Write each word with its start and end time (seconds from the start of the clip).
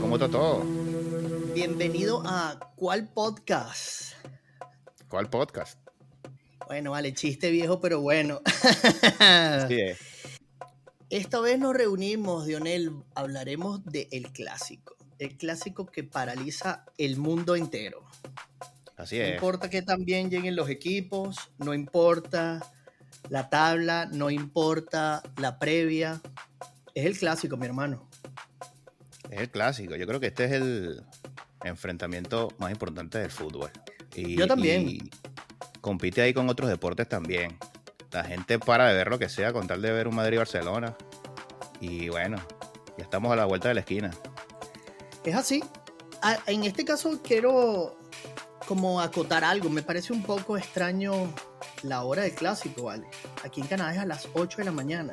¿cómo 0.00 0.16
está 0.16 0.28
todo? 0.28 0.64
Bienvenido 1.54 2.22
a 2.26 2.72
¿Cuál 2.76 3.08
podcast? 3.08 4.12
¿Cuál 5.08 5.30
podcast? 5.30 5.78
Bueno, 6.66 6.90
vale, 6.92 7.14
chiste 7.14 7.50
viejo, 7.50 7.80
pero 7.80 8.00
bueno. 8.00 8.40
Sí, 9.68 9.80
es. 9.80 9.98
Esta 11.08 11.40
vez 11.40 11.58
nos 11.58 11.74
reunimos, 11.74 12.46
Dionel, 12.46 12.92
hablaremos 13.14 13.84
de 13.84 14.08
el 14.10 14.32
clásico. 14.32 14.96
El 15.18 15.36
clásico 15.36 15.86
que 15.86 16.02
paraliza 16.04 16.84
el 16.98 17.16
mundo 17.16 17.54
entero. 17.56 18.04
Así 18.96 19.18
No 19.18 19.24
es. 19.24 19.34
importa 19.34 19.70
que 19.70 19.82
también 19.82 20.30
lleguen 20.30 20.56
los 20.56 20.68
equipos, 20.68 21.36
no 21.58 21.74
importa 21.74 22.60
la 23.28 23.48
tabla, 23.48 24.06
no 24.12 24.30
importa 24.30 25.22
la 25.38 25.58
previa. 25.58 26.20
Es 26.94 27.06
el 27.06 27.16
clásico, 27.16 27.56
mi 27.56 27.66
hermano. 27.66 28.08
Es 29.30 29.40
el 29.40 29.50
clásico. 29.50 29.96
Yo 29.96 30.06
creo 30.06 30.20
que 30.20 30.28
este 30.28 30.44
es 30.44 30.52
el 30.52 31.02
enfrentamiento 31.64 32.48
más 32.58 32.70
importante 32.70 33.18
del 33.18 33.30
fútbol. 33.30 33.70
Y- 34.14 34.36
Yo 34.36 34.46
también. 34.46 34.88
y 34.88 35.10
compite 35.80 36.22
ahí 36.22 36.32
con 36.32 36.48
otros 36.48 36.68
deportes 36.68 37.08
también. 37.08 37.58
La 38.12 38.24
gente 38.24 38.58
para 38.58 38.88
de 38.88 38.94
ver 38.94 39.08
lo 39.08 39.18
que 39.18 39.28
sea 39.28 39.52
con 39.52 39.66
tal 39.66 39.82
de 39.82 39.92
ver 39.92 40.08
un 40.08 40.14
Madrid-Barcelona. 40.14 40.96
Y 41.80 42.08
bueno, 42.08 42.38
ya 42.96 43.04
estamos 43.04 43.30
a 43.32 43.36
la 43.36 43.44
vuelta 43.44 43.68
de 43.68 43.74
la 43.74 43.80
esquina. 43.80 44.10
Es 45.24 45.34
así. 45.34 45.62
En 46.46 46.64
este 46.64 46.84
caso 46.84 47.20
quiero 47.22 47.98
como 48.66 49.00
acotar 49.00 49.44
algo. 49.44 49.68
Me 49.68 49.82
parece 49.82 50.12
un 50.12 50.22
poco 50.22 50.56
extraño 50.56 51.12
la 51.82 52.02
hora 52.04 52.22
del 52.22 52.32
clásico, 52.34 52.84
¿vale? 52.84 53.06
Aquí 53.44 53.60
en 53.60 53.66
Canadá 53.66 53.92
es 53.92 53.98
a 53.98 54.06
las 54.06 54.28
8 54.32 54.58
de 54.58 54.64
la 54.64 54.72
mañana. 54.72 55.12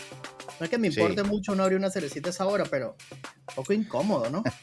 No 0.59 0.63
es 0.65 0.69
que 0.69 0.77
me 0.77 0.91
Sí. 0.91 0.99
importe 0.99 1.23
mucho 1.23 1.55
no 1.55 1.63
abrir 1.63 1.77
una 1.77 1.89
cervecita 1.89 2.29
a 2.29 2.31
esa 2.31 2.45
hora, 2.45 2.65
pero 2.65 2.95
un 3.11 3.55
poco 3.55 3.73
incómodo, 3.73 4.29
¿no? 4.29 4.43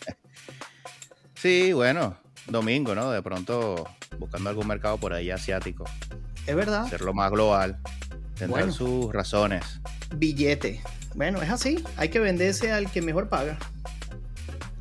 Sí, 1.34 1.72
bueno, 1.72 2.16
domingo, 2.48 2.94
¿no? 2.94 3.10
De 3.10 3.22
pronto 3.22 3.88
buscando 4.18 4.50
algún 4.50 4.66
mercado 4.66 4.98
por 4.98 5.14
ahí 5.14 5.30
asiático. 5.30 5.84
Es 6.46 6.54
verdad. 6.54 6.84
Hacerlo 6.84 7.14
más 7.14 7.30
global. 7.30 7.78
Tendrán 8.36 8.68
Bueno. 8.68 8.72
sus 8.72 9.12
razones. 9.12 9.64
Billete. 10.16 10.82
Bueno, 11.14 11.40
es 11.40 11.48
así. 11.50 11.82
Hay 11.96 12.10
que 12.10 12.18
venderse 12.18 12.72
al 12.72 12.90
que 12.90 13.00
mejor 13.00 13.28
paga. 13.30 13.58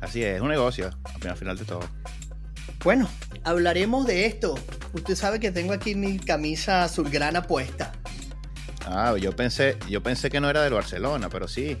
Así 0.02 0.22
es, 0.22 0.36
es 0.36 0.42
un 0.42 0.48
negocio, 0.48 0.90
al 1.28 1.36
final 1.36 1.56
de 1.58 1.64
todo. 1.64 1.80
Bueno, 2.84 3.08
hablaremos 3.44 4.06
de 4.06 4.26
esto. 4.26 4.54
Usted 4.92 5.14
sabe 5.14 5.40
que 5.40 5.50
tengo 5.50 5.72
aquí 5.72 5.94
mi 5.94 6.18
camisa 6.18 6.84
azulgrana 6.84 7.42
puesta. 7.42 7.92
Ah, 8.90 9.16
yo 9.16 9.34
pensé, 9.36 9.78
yo 9.88 10.02
pensé 10.02 10.30
que 10.30 10.40
no 10.40 10.50
era 10.50 10.62
del 10.62 10.72
Barcelona, 10.74 11.28
pero 11.28 11.46
sí. 11.46 11.76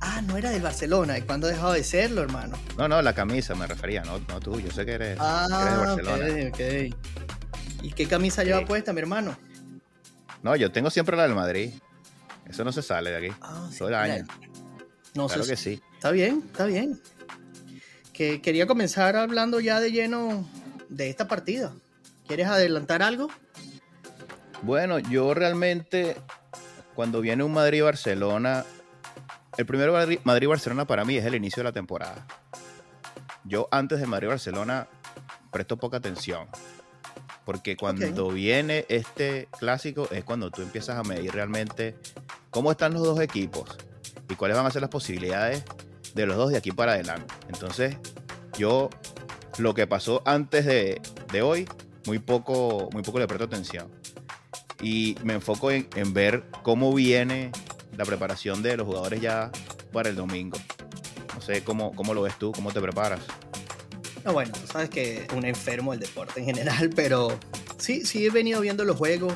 Ah, 0.00 0.22
no 0.22 0.36
era 0.36 0.50
del 0.50 0.62
Barcelona. 0.62 1.18
¿Y 1.18 1.22
cuándo 1.22 1.48
ha 1.48 1.50
dejado 1.50 1.72
de 1.72 1.82
serlo, 1.82 2.22
hermano? 2.22 2.56
No, 2.76 2.86
no, 2.86 3.02
la 3.02 3.12
camisa 3.14 3.54
me 3.56 3.66
refería, 3.66 4.02
no, 4.04 4.20
no 4.20 4.38
tú. 4.40 4.60
Yo 4.60 4.70
sé 4.70 4.86
que 4.86 4.92
eres, 4.92 4.98
que 4.98 5.02
eres 5.02 5.18
de 5.18 5.20
Ah, 5.20 5.76
Barcelona. 5.84 6.48
ok, 6.48 6.54
ok. 6.54 7.82
¿Y 7.82 7.92
qué 7.92 8.06
camisa 8.06 8.44
lleva 8.44 8.60
Sí. 8.60 8.64
puesta, 8.66 8.92
mi 8.92 9.00
hermano? 9.00 9.36
No, 10.42 10.54
yo 10.54 10.70
tengo 10.70 10.90
siempre 10.90 11.16
la 11.16 11.24
del 11.24 11.34
Madrid. 11.34 11.72
Eso 12.48 12.62
no 12.64 12.70
se 12.72 12.82
sale 12.82 13.10
de 13.10 13.16
aquí. 13.28 13.36
Ah, 13.40 13.68
sí, 13.72 13.78
Todo 13.78 13.88
el 13.88 13.94
año. 13.96 14.24
No 15.14 15.26
claro 15.26 15.42
sé. 15.44 15.50
que 15.50 15.56
sí. 15.56 15.82
Está 15.94 16.12
bien, 16.12 16.44
está 16.46 16.66
bien. 16.66 17.00
Que 18.12 18.40
quería 18.40 18.66
comenzar 18.66 19.16
hablando 19.16 19.58
ya 19.60 19.80
de 19.80 19.90
lleno 19.90 20.48
de 20.88 21.10
esta 21.10 21.26
partida. 21.26 21.72
¿Quieres 22.28 22.46
adelantar 22.46 23.02
algo? 23.02 23.28
Bueno, 24.62 24.98
yo 24.98 25.34
realmente, 25.34 26.16
cuando 26.94 27.20
viene 27.20 27.44
un 27.44 27.52
Madrid-Barcelona, 27.52 28.64
el 29.56 29.66
primero 29.66 29.92
Madrid- 29.92 30.20
Madrid-Barcelona 30.24 30.86
para 30.86 31.04
mí 31.04 31.16
es 31.16 31.24
el 31.24 31.34
inicio 31.34 31.60
de 31.60 31.64
la 31.64 31.72
temporada. 31.72 32.26
Yo 33.44 33.68
antes 33.70 34.00
de 34.00 34.06
Madrid-Barcelona 34.06 34.88
presto 35.50 35.76
poca 35.76 35.96
atención. 35.98 36.48
Porque 37.44 37.76
cuando 37.76 38.28
viene 38.28 38.84
este 38.90 39.48
clásico 39.58 40.06
es 40.10 40.22
cuando 40.22 40.50
tú 40.50 40.60
empiezas 40.60 40.98
a 40.98 41.02
medir 41.02 41.32
realmente 41.32 41.96
cómo 42.50 42.70
están 42.70 42.92
los 42.92 43.02
dos 43.02 43.20
equipos 43.20 43.78
y 44.28 44.34
cuáles 44.34 44.54
van 44.54 44.66
a 44.66 44.70
ser 44.70 44.82
las 44.82 44.90
posibilidades 44.90 45.64
de 46.14 46.26
los 46.26 46.36
dos 46.36 46.50
de 46.50 46.58
aquí 46.58 46.72
para 46.72 46.92
adelante. 46.92 47.32
Entonces, 47.48 47.96
yo 48.58 48.90
lo 49.56 49.72
que 49.72 49.86
pasó 49.86 50.20
antes 50.26 50.66
de, 50.66 51.00
de 51.32 51.40
hoy, 51.40 51.66
muy 52.06 52.18
poco, 52.18 52.90
muy 52.92 53.02
poco 53.02 53.18
le 53.18 53.26
presto 53.26 53.44
atención. 53.46 53.90
Y 54.80 55.16
me 55.24 55.34
enfoco 55.34 55.70
en, 55.70 55.88
en 55.96 56.12
ver 56.12 56.44
cómo 56.62 56.94
viene 56.94 57.50
la 57.96 58.04
preparación 58.04 58.62
de 58.62 58.76
los 58.76 58.86
jugadores 58.86 59.20
ya 59.20 59.50
para 59.92 60.08
el 60.08 60.16
domingo. 60.16 60.58
No 61.34 61.40
sé 61.40 61.64
cómo, 61.64 61.92
cómo 61.94 62.14
lo 62.14 62.22
ves 62.22 62.38
tú, 62.38 62.52
cómo 62.52 62.72
te 62.72 62.80
preparas. 62.80 63.20
No, 64.24 64.32
bueno, 64.32 64.52
tú 64.52 64.66
sabes 64.70 64.90
que 64.90 65.26
un 65.34 65.44
enfermo 65.44 65.92
del 65.92 66.00
deporte 66.00 66.40
en 66.40 66.46
general, 66.46 66.90
pero 66.96 67.38
sí, 67.78 68.04
sí 68.04 68.26
he 68.26 68.30
venido 68.30 68.60
viendo 68.60 68.84
los 68.84 68.96
juegos. 68.96 69.34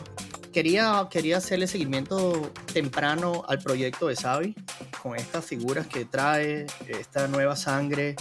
Quería, 0.52 1.08
quería 1.10 1.38
hacerle 1.38 1.66
seguimiento 1.66 2.52
temprano 2.72 3.42
al 3.48 3.58
proyecto 3.58 4.08
de 4.08 4.16
Xavi, 4.16 4.54
con 5.02 5.16
estas 5.16 5.46
figuras 5.46 5.86
que 5.86 6.04
trae, 6.04 6.66
esta 6.88 7.26
nueva 7.26 7.56
sangre. 7.56 8.16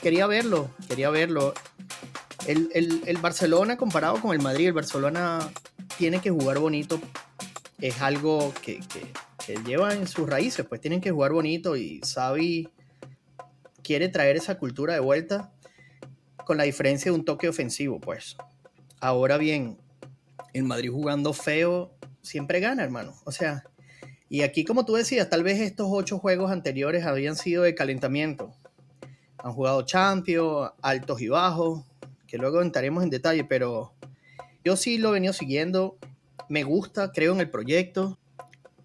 Quería 0.00 0.26
verlo, 0.28 0.70
quería 0.88 1.10
verlo. 1.10 1.52
El, 2.46 2.70
el- 2.74 3.02
el 3.06 3.16
Barcelona 3.16 3.76
comparado 3.76 4.20
con 4.20 4.32
el 4.34 4.40
Madrid, 4.40 4.68
el 4.68 4.72
Barcelona 4.72 5.50
tiene 5.98 6.20
que 6.20 6.30
jugar 6.30 6.58
bonito. 6.58 7.00
Es 7.80 8.00
algo 8.00 8.52
que, 8.62 8.80
que, 9.46 9.56
lleva 9.66 9.92
en 9.92 10.06
sus 10.06 10.28
raíces, 10.28 10.64
pues 10.66 10.80
tienen 10.80 11.00
que 11.00 11.10
jugar 11.10 11.32
bonito 11.32 11.76
y 11.76 12.00
Xavi 12.00 12.68
quiere 13.82 14.08
traer 14.08 14.36
esa 14.36 14.58
cultura 14.58 14.94
de 14.94 15.00
vuelta 15.00 15.52
con 16.46 16.56
la 16.56 16.64
diferencia 16.64 17.10
de 17.10 17.18
un 17.18 17.24
toque 17.24 17.48
ofensivo, 17.48 18.00
pues. 18.00 18.36
Ahora 19.00 19.36
bien, 19.36 19.78
el 20.54 20.64
Madrid 20.64 20.90
jugando 20.90 21.32
feo 21.32 21.94
siempre 22.22 22.60
gana, 22.60 22.82
hermano. 22.82 23.14
O 23.24 23.32
sea, 23.32 23.64
y 24.28 24.42
aquí 24.42 24.64
como 24.64 24.84
tú 24.84 24.94
decías, 24.94 25.28
tal 25.28 25.42
vez 25.42 25.60
estos 25.60 25.88
ocho 25.90 26.18
juegos 26.18 26.50
anteriores 26.50 27.04
habían 27.04 27.36
sido 27.36 27.62
de 27.62 27.74
calentamiento. 27.74 28.54
Han 29.38 29.52
jugado 29.52 29.82
Champions, 29.82 30.72
altos 30.80 31.20
y 31.20 31.28
bajos, 31.28 31.84
que 32.26 32.38
luego 32.38 32.62
entraremos 32.62 33.04
en 33.04 33.10
detalle, 33.10 33.44
pero 33.44 33.92
yo 34.64 34.76
sí 34.76 34.98
lo 34.98 35.10
he 35.10 35.12
venido 35.12 35.32
siguiendo. 35.32 35.98
Me 36.48 36.64
gusta, 36.64 37.12
creo 37.12 37.32
en 37.32 37.40
el 37.40 37.50
proyecto. 37.50 38.18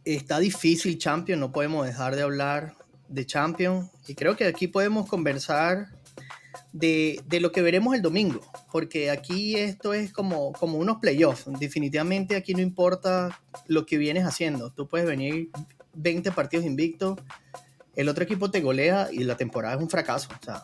Está 0.06 0.40
difícil 0.40 0.98
Champions, 0.98 1.40
no 1.40 1.52
podemos 1.52 1.86
dejar 1.86 2.16
de 2.16 2.24
hablar 2.24 2.76
de 3.08 3.26
Champions. 3.26 3.90
Y 4.08 4.16
creo 4.16 4.36
que 4.36 4.46
aquí 4.46 4.68
podemos 4.68 5.08
conversar 5.08 5.88
de, 6.74 7.22
de 7.26 7.40
lo 7.40 7.52
que 7.52 7.62
veremos 7.62 7.96
el 7.96 8.02
domingo, 8.02 8.42
porque 8.72 9.10
aquí 9.10 9.56
esto 9.56 9.94
es 9.94 10.12
como, 10.12 10.54
como 10.54 10.78
unos 10.78 10.98
playoffs. 10.98 11.46
Definitivamente 11.60 12.36
aquí 12.36 12.54
no 12.54 12.62
importa 12.62 13.40
lo 13.68 13.86
que 13.86 13.98
vienes 13.98 14.26
haciendo. 14.26 14.72
Tú 14.72 14.88
puedes 14.88 15.08
venir 15.08 15.50
20 15.94 16.32
partidos 16.32 16.66
invictos, 16.66 17.20
el 17.96 18.08
otro 18.10 18.24
equipo 18.24 18.50
te 18.52 18.62
golea 18.62 19.10
y 19.12 19.24
la 19.24 19.36
temporada 19.36 19.76
es 19.76 19.82
un 19.82 19.90
fracaso. 19.90 20.30
O 20.42 20.46
sea, 20.46 20.64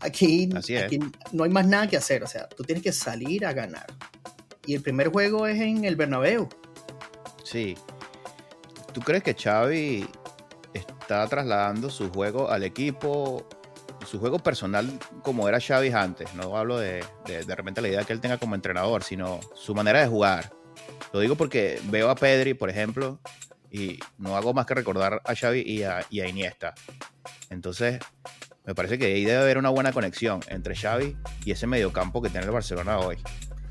aquí, 0.00 0.48
aquí 0.54 1.00
no 1.32 1.44
hay 1.44 1.50
más 1.50 1.66
nada 1.66 1.88
que 1.88 1.96
hacer. 1.96 2.22
O 2.22 2.26
sea, 2.26 2.48
tú 2.48 2.62
tienes 2.62 2.82
que 2.82 2.92
salir 2.92 3.44
a 3.44 3.52
ganar. 3.52 3.86
Y 4.66 4.74
el 4.74 4.82
primer 4.82 5.08
juego 5.08 5.46
es 5.46 5.60
en 5.60 5.84
el 5.84 5.96
Bernabéu. 5.96 6.48
Sí. 7.44 7.76
¿Tú 8.92 9.00
crees 9.00 9.22
que 9.22 9.34
Xavi 9.34 10.06
está 10.74 11.26
trasladando 11.26 11.90
su 11.90 12.10
juego 12.10 12.50
al 12.50 12.64
equipo, 12.64 13.48
su 14.06 14.18
juego 14.18 14.38
personal 14.38 14.88
como 15.22 15.48
era 15.48 15.60
Xavi 15.60 15.90
antes? 15.90 16.34
No 16.34 16.56
hablo 16.56 16.78
de, 16.78 17.04
de, 17.26 17.54
repente 17.54 17.80
la 17.80 17.88
idea 17.88 18.04
que 18.04 18.12
él 18.12 18.20
tenga 18.20 18.38
como 18.38 18.54
entrenador, 18.54 19.02
sino 19.02 19.40
su 19.54 19.74
manera 19.74 20.00
de 20.00 20.08
jugar. 20.08 20.52
Lo 21.12 21.20
digo 21.20 21.36
porque 21.36 21.80
veo 21.84 22.10
a 22.10 22.14
Pedri, 22.14 22.54
por 22.54 22.70
ejemplo, 22.70 23.20
y 23.70 23.98
no 24.18 24.36
hago 24.36 24.52
más 24.52 24.66
que 24.66 24.74
recordar 24.74 25.22
a 25.24 25.34
Xavi 25.34 25.60
y 25.60 25.82
a, 25.84 26.04
y 26.10 26.20
a 26.20 26.28
Iniesta. 26.28 26.74
Entonces, 27.48 28.00
me 28.64 28.74
parece 28.74 28.98
que 28.98 29.06
ahí 29.06 29.24
debe 29.24 29.42
haber 29.42 29.58
una 29.58 29.70
buena 29.70 29.92
conexión 29.92 30.40
entre 30.48 30.76
Xavi 30.76 31.16
y 31.44 31.52
ese 31.52 31.66
mediocampo 31.66 32.20
que 32.20 32.30
tiene 32.30 32.46
el 32.46 32.52
Barcelona 32.52 32.98
hoy. 32.98 33.16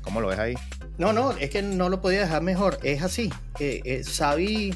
¿Cómo 0.02 0.20
lo 0.20 0.28
ves 0.28 0.38
ahí? 0.38 0.54
No, 1.00 1.12
no, 1.14 1.32
es 1.32 1.48
que 1.48 1.62
no 1.62 1.88
lo 1.88 2.02
podía 2.02 2.20
dejar 2.20 2.42
mejor. 2.42 2.78
Es 2.82 3.02
así. 3.02 3.32
Eh, 3.58 3.80
eh, 3.86 4.02
Xavi 4.04 4.74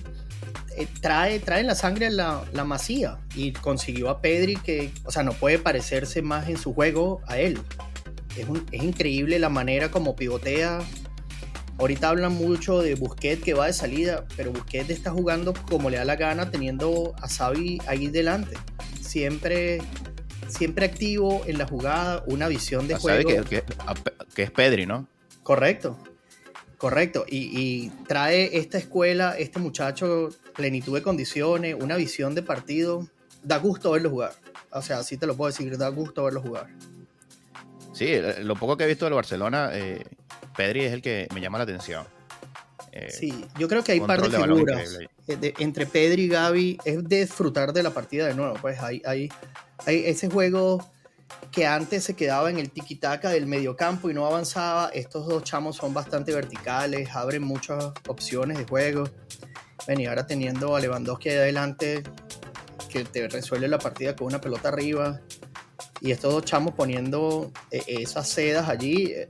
eh, 0.76 0.86
trae, 1.02 1.38
trae 1.38 1.60
en 1.60 1.66
la 1.66 1.74
sangre 1.74 2.10
la, 2.10 2.42
la 2.54 2.64
masía 2.64 3.18
y 3.34 3.52
consiguió 3.52 4.08
a 4.08 4.22
Pedri 4.22 4.56
que, 4.56 4.90
o 5.04 5.10
sea, 5.12 5.22
no 5.22 5.32
puede 5.34 5.58
parecerse 5.58 6.22
más 6.22 6.48
en 6.48 6.56
su 6.56 6.72
juego 6.72 7.20
a 7.26 7.36
él. 7.38 7.60
Es, 8.38 8.48
un- 8.48 8.64
es 8.72 8.82
increíble 8.82 9.38
la 9.38 9.50
manera 9.50 9.90
como 9.90 10.16
pivotea. 10.16 10.80
Ahorita 11.78 12.08
hablan 12.08 12.32
mucho 12.32 12.80
de 12.80 12.94
Busquets 12.94 13.42
que 13.42 13.52
va 13.52 13.66
de 13.66 13.72
salida, 13.74 14.24
pero 14.36 14.50
Busquets 14.50 14.88
está 14.90 15.10
jugando 15.10 15.52
como 15.68 15.90
le 15.90 15.98
da 15.98 16.04
la 16.06 16.16
gana, 16.16 16.50
teniendo 16.50 17.14
a 17.20 17.28
Xavi 17.28 17.80
ahí 17.86 18.06
delante. 18.06 18.56
Siempre, 19.00 19.82
siempre 20.48 20.86
activo 20.86 21.42
en 21.46 21.58
la 21.58 21.66
jugada, 21.66 22.24
una 22.28 22.48
visión 22.48 22.88
de 22.88 22.94
Ah, 22.94 22.98
juego. 22.98 23.28
que, 23.44 23.62
que 24.34 24.42
es 24.42 24.50
Pedri, 24.50 24.86
¿no? 24.86 25.06
Correcto, 25.42 25.98
correcto. 26.84 27.24
Y, 27.26 27.38
y 27.58 27.88
trae 28.06 28.58
esta 28.58 28.76
escuela, 28.76 29.34
este 29.38 29.58
muchacho, 29.58 30.28
plenitud 30.54 30.94
de 30.94 31.02
condiciones, 31.02 31.74
una 31.80 31.96
visión 31.96 32.34
de 32.34 32.42
partido. 32.42 33.08
Da 33.42 33.56
gusto 33.56 33.92
verlo 33.92 34.10
jugar. 34.10 34.34
O 34.70 34.82
sea, 34.82 35.02
sí 35.02 35.16
te 35.16 35.26
lo 35.26 35.34
puedo 35.34 35.50
decir, 35.50 35.78
da 35.78 35.88
gusto 35.88 36.24
verlo 36.24 36.42
jugar. 36.42 36.66
Sí, 37.94 38.04
eh, 38.08 38.40
lo 38.42 38.54
poco 38.54 38.76
que 38.76 38.84
he 38.84 38.86
visto 38.86 39.06
del 39.06 39.14
Barcelona, 39.14 39.70
eh, 39.72 40.04
Pedri 40.54 40.84
es 40.84 40.92
el 40.92 41.00
que 41.00 41.26
me 41.32 41.40
llama 41.40 41.56
la 41.56 41.64
atención. 41.64 42.06
Eh, 42.92 43.10
sí, 43.10 43.46
yo 43.58 43.66
creo 43.66 43.82
que 43.82 43.92
hay 43.92 44.00
par 44.00 44.20
de, 44.20 44.36
figuras 44.36 44.98
entre 45.26 45.86
Pedri 45.86 46.24
y 46.24 46.28
Gaby. 46.28 46.78
Es 46.84 47.08
disfrutar 47.08 47.72
de 47.72 47.82
la 47.82 47.94
partida 47.94 48.26
de 48.26 48.34
nuevo. 48.34 48.56
Pues 48.60 48.78
hay, 48.80 49.00
hay, 49.06 49.30
hay 49.86 50.04
ese 50.04 50.28
juego 50.28 50.86
que 51.50 51.66
antes 51.66 52.04
se 52.04 52.14
quedaba 52.14 52.50
en 52.50 52.58
el 52.58 52.70
tiki-taka 52.70 53.30
del 53.30 53.46
mediocampo 53.46 54.10
y 54.10 54.14
no 54.14 54.26
avanzaba. 54.26 54.90
Estos 54.92 55.26
dos 55.26 55.44
chamos 55.44 55.76
son 55.76 55.94
bastante 55.94 56.32
verticales, 56.32 57.14
abren 57.14 57.42
muchas 57.42 57.92
opciones 58.08 58.58
de 58.58 58.64
juego. 58.64 59.04
Ven, 59.86 60.06
ahora 60.08 60.26
teniendo 60.26 60.74
a 60.74 60.80
Lewandowski 60.80 61.28
ahí 61.28 61.36
adelante, 61.36 62.02
que 62.88 63.04
te 63.04 63.28
resuelve 63.28 63.68
la 63.68 63.78
partida 63.78 64.16
con 64.16 64.26
una 64.26 64.40
pelota 64.40 64.68
arriba. 64.68 65.20
Y 66.00 66.10
estos 66.10 66.32
dos 66.32 66.44
chamos 66.44 66.74
poniendo 66.74 67.52
eh, 67.70 67.82
esas 67.86 68.28
sedas 68.28 68.68
allí. 68.68 69.12
Eh, 69.12 69.28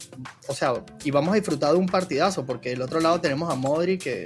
o 0.48 0.54
sea, 0.54 0.72
y 1.04 1.10
vamos 1.10 1.32
a 1.32 1.34
disfrutar 1.36 1.72
de 1.72 1.78
un 1.78 1.86
partidazo, 1.86 2.46
porque 2.46 2.70
del 2.70 2.82
otro 2.82 3.00
lado 3.00 3.20
tenemos 3.20 3.52
a 3.52 3.54
Modri, 3.54 3.98
que 3.98 4.24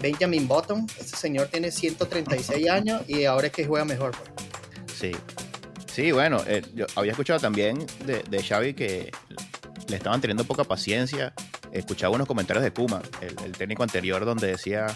Benjamin 0.00 0.48
Button, 0.48 0.86
ese 0.98 1.16
señor 1.16 1.48
tiene 1.48 1.70
136 1.70 2.68
años 2.68 3.02
y 3.06 3.24
ahora 3.24 3.48
es 3.48 3.52
que 3.52 3.66
juega 3.66 3.84
mejor. 3.84 4.12
Pues. 4.12 4.98
Sí, 4.98 5.12
Sí, 5.92 6.10
bueno, 6.10 6.42
eh, 6.46 6.62
yo 6.72 6.86
había 6.96 7.10
escuchado 7.10 7.38
también 7.38 7.86
de, 8.06 8.22
de, 8.22 8.42
Xavi 8.42 8.72
que 8.72 9.12
le 9.88 9.96
estaban 9.96 10.22
teniendo 10.22 10.44
poca 10.44 10.64
paciencia. 10.64 11.34
Escuchaba 11.70 12.14
unos 12.14 12.26
comentarios 12.26 12.64
de 12.64 12.72
Kuma, 12.72 13.02
el, 13.20 13.52
técnico 13.52 13.82
anterior, 13.82 14.24
donde 14.24 14.46
decía, 14.46 14.86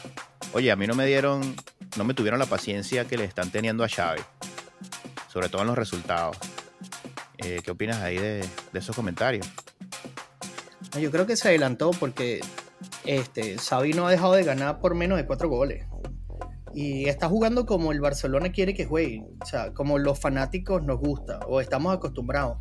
oye, 0.55 0.73
a 0.73 0.77
mí 0.77 0.87
no 0.87 0.95
me 0.95 1.05
dieron, 1.05 1.55
no 1.99 2.05
me 2.05 2.15
tuvieron 2.15 2.41
la 2.41 2.47
paciencia 2.47 3.05
que 3.05 3.19
le 3.19 3.25
están 3.25 3.51
teniendo 3.51 3.85
a 3.85 3.89
Xavi, 3.91 4.23
sobre 5.31 5.51
todo 5.51 5.61
en 5.61 5.69
los 5.69 5.77
resultados. 5.77 6.39
Eh, 7.45 7.61
¿Qué 7.63 7.71
opinas 7.71 7.99
ahí 7.99 8.17
de, 8.17 8.49
esos 8.73 8.97
comentarios? 8.97 9.47
Yo 10.99 11.11
creo 11.11 11.27
que 11.27 11.37
se 11.37 11.49
adelantó 11.49 11.91
porque 11.91 12.41
este, 13.05 13.59
Xavi 13.59 13.93
no 13.93 14.07
ha 14.07 14.11
dejado 14.11 14.33
de 14.33 14.45
ganar 14.45 14.81
por 14.81 14.95
menos 14.95 15.19
de 15.19 15.27
cuatro 15.27 15.51
goles 15.51 15.85
y 16.77 17.09
está 17.09 17.27
jugando 17.27 17.65
como 17.65 17.91
el 17.91 18.03
Barcelona 18.03 18.53
quiere 18.53 18.75
que 18.75 18.85
juegue, 18.85 19.25
o 19.41 19.47
sea, 19.47 19.73
como 19.73 19.97
los 19.97 20.21
fanáticos 20.21 20.83
nos 20.83 21.01
gusta 21.01 21.41
o 21.49 21.63
estamos 21.63 21.95
acostumbrados. 21.95 22.59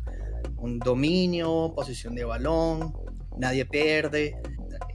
Un 0.56 0.78
dominio, 0.78 1.74
posición 1.76 2.14
de 2.14 2.24
balón, 2.24 2.94
nadie 3.36 3.66
pierde. 3.66 4.40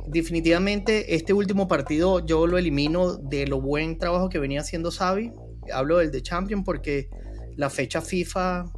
Definitivamente 0.08 1.14
este 1.14 1.34
último 1.34 1.68
partido 1.68 2.26
yo 2.26 2.48
lo 2.48 2.58
elimino 2.58 3.14
de 3.14 3.46
lo 3.46 3.62
buen 3.62 4.00
trabajo 4.00 4.28
que 4.28 4.40
venía 4.40 4.62
haciendo 4.62 4.90
Xavi. 4.90 5.32
Hablo 5.72 6.00
del 6.00 6.10
de 6.10 6.24
Champions 6.24 6.64
porque 6.66 7.12
la 7.58 7.70
fecha 7.70 8.02
FIFA 8.02 8.72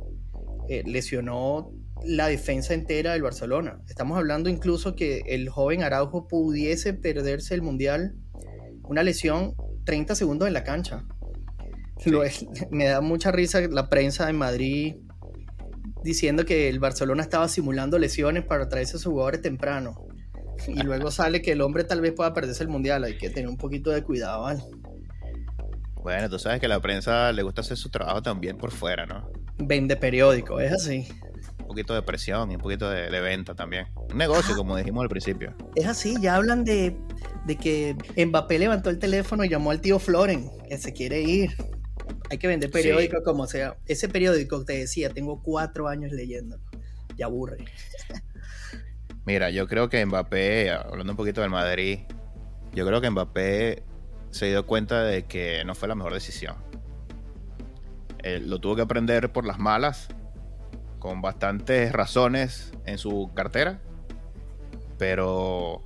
eh, 0.67 0.83
lesionó 0.85 1.71
la 2.03 2.27
defensa 2.27 2.73
entera 2.73 3.13
del 3.13 3.21
Barcelona. 3.21 3.79
Estamos 3.87 4.17
hablando 4.17 4.49
incluso 4.49 4.93
que 4.93 5.23
el 5.25 5.47
joven 5.47 5.83
Araujo 5.83 6.27
pudiese 6.27 6.93
perderse 6.93 7.53
el 7.53 7.61
Mundial. 7.61 8.17
Una 8.83 9.03
lesión 9.03 9.55
30 9.83 10.15
segundos 10.15 10.47
en 10.47 10.53
la 10.53 10.63
cancha. 10.63 11.03
me 12.71 12.85
da 12.85 13.01
mucha 13.01 13.31
risa 13.31 13.61
la 13.61 13.89
prensa 13.89 14.25
de 14.25 14.33
Madrid 14.33 14.95
diciendo 16.03 16.45
que 16.45 16.67
el 16.69 16.79
Barcelona 16.79 17.23
estaba 17.23 17.47
simulando 17.47 17.97
lesiones 17.97 18.43
para 18.43 18.67
traerse 18.67 18.97
a 18.97 18.99
sus 18.99 19.11
jugadores 19.11 19.41
temprano. 19.41 20.05
Y 20.67 20.81
luego 20.83 21.11
sale 21.11 21.41
que 21.41 21.53
el 21.53 21.61
hombre 21.61 21.83
tal 21.83 22.01
vez 22.01 22.11
pueda 22.13 22.33
perderse 22.33 22.63
el 22.63 22.69
mundial. 22.69 23.03
Hay 23.03 23.17
que 23.17 23.29
tener 23.29 23.49
un 23.49 23.57
poquito 23.57 23.89
de 23.89 24.03
cuidado, 24.03 24.43
¿vale? 24.43 24.63
Bueno, 26.03 26.29
tú 26.29 26.37
sabes 26.37 26.59
que 26.59 26.65
a 26.65 26.69
la 26.69 26.81
prensa 26.81 27.31
le 27.31 27.43
gusta 27.43 27.61
hacer 27.61 27.77
su 27.77 27.89
trabajo 27.89 28.21
también 28.21 28.57
por 28.57 28.71
fuera, 28.71 29.05
¿no? 29.05 29.31
Vende 29.57 29.95
periódico, 29.95 30.59
es 30.59 30.73
así. 30.73 31.07
Un 31.59 31.67
poquito 31.67 31.93
de 31.93 32.01
presión 32.01 32.51
y 32.51 32.55
un 32.55 32.61
poquito 32.61 32.89
de, 32.89 33.21
venta 33.21 33.55
también. 33.55 33.87
Un 34.11 34.17
negocio, 34.17 34.53
como 34.55 34.75
dijimos 34.75 35.03
al 35.03 35.09
principio. 35.09 35.55
Es 35.75 35.87
así, 35.87 36.15
ya 36.19 36.35
hablan 36.35 36.65
de 36.65 36.97
de 37.45 37.57
que 37.57 37.95
Mbappé 38.25 38.59
levantó 38.59 38.89
el 38.89 38.99
teléfono 38.99 39.43
y 39.43 39.49
llamó 39.49 39.71
al 39.71 39.81
tío 39.81 39.99
Floren, 39.99 40.49
que 40.67 40.77
se 40.77 40.93
quiere 40.93 41.21
ir. 41.21 41.51
Hay 42.29 42.37
que 42.37 42.47
vender 42.47 42.71
periódico 42.71 43.21
como 43.23 43.47
sea. 43.47 43.77
Ese 43.85 44.07
periódico 44.09 44.63
te 44.65 44.73
decía, 44.73 45.09
tengo 45.09 45.41
cuatro 45.43 45.87
años 45.87 46.11
leyendo. 46.11 46.59
Ya 47.17 47.25
aburre. 47.25 47.65
Mira, 49.25 49.49
yo 49.49 49.67
creo 49.67 49.89
que 49.89 50.05
Mbappé, 50.05 50.71
hablando 50.71 51.13
un 51.13 51.17
poquito 51.17 51.41
del 51.41 51.49
Madrid, 51.49 51.99
yo 52.73 52.85
creo 52.85 53.01
que 53.01 53.09
Mbappé 53.09 53.83
se 54.31 54.47
dio 54.47 54.65
cuenta 54.65 55.03
de 55.03 55.25
que 55.25 55.63
no 55.63 55.75
fue 55.75 55.87
la 55.87 55.95
mejor 55.95 56.13
decisión. 56.13 56.55
lo 58.23 58.59
tuvo 58.59 58.75
que 58.75 58.81
aprender 58.81 59.31
por 59.31 59.45
las 59.45 59.59
malas, 59.59 60.07
con 60.99 61.21
bastantes 61.21 61.91
razones 61.91 62.71
en 62.85 62.97
su 62.97 63.31
cartera, 63.35 63.81
pero 64.97 65.83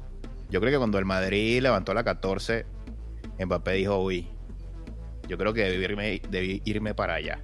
yo 0.49 0.59
creo 0.59 0.71
que 0.71 0.77
cuando 0.77 0.97
el 0.99 1.05
Madrid 1.05 1.61
levantó 1.61 1.93
la 1.93 2.03
14, 2.03 2.65
Mbappé 3.39 3.73
dijo, 3.73 3.99
uy, 4.01 4.29
yo 5.27 5.37
creo 5.37 5.53
que 5.53 5.63
debí 5.63 5.83
irme, 5.83 6.21
debí 6.29 6.61
irme 6.65 6.93
para 6.93 7.15
allá. 7.15 7.43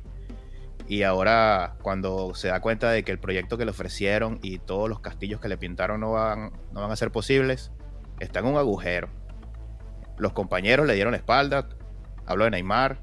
Y 0.88 1.04
ahora 1.04 1.76
cuando 1.82 2.34
se 2.36 2.50
da 2.50 2.60
cuenta 2.60 2.92
de 2.92 3.04
que 3.04 3.12
el 3.12 3.20
proyecto 3.20 3.58
que 3.58 3.66
le 3.66 3.72
ofrecieron 3.72 4.40
y 4.42 4.60
todos 4.60 4.90
los 4.90 5.00
castillos 5.00 5.40
que 5.40 5.48
le 5.48 5.58
pintaron 5.58 6.02
no 6.02 6.12
van, 6.12 6.52
no 6.72 6.82
van 6.82 6.92
a 6.92 6.96
ser 6.96 7.12
posibles, 7.12 7.72
está 8.20 8.40
en 8.40 8.48
un 8.48 8.58
agujero. 8.58 9.10
Los 10.18 10.34
compañeros 10.34 10.86
le 10.86 10.94
dieron 10.94 11.12
la 11.12 11.18
espalda. 11.18 11.70
Hablo 12.26 12.46
de 12.46 12.52
Neymar, 12.52 13.00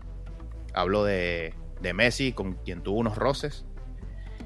hablo 0.75 1.05
de, 1.05 1.55
de 1.81 1.95
Messi, 1.95 2.33
con 2.33 2.55
quien 2.55 2.83
tuvo 2.83 2.99
unos 2.99 3.17
roces. 3.17 3.67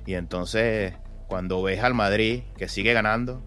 Y 0.06 0.14
entonces, 0.14 0.94
cuando 1.28 1.62
ves 1.62 1.82
al 1.82 1.94
Madrid 1.94 2.42
que 2.56 2.68
sigue 2.68 2.92
ganando, 2.92 3.42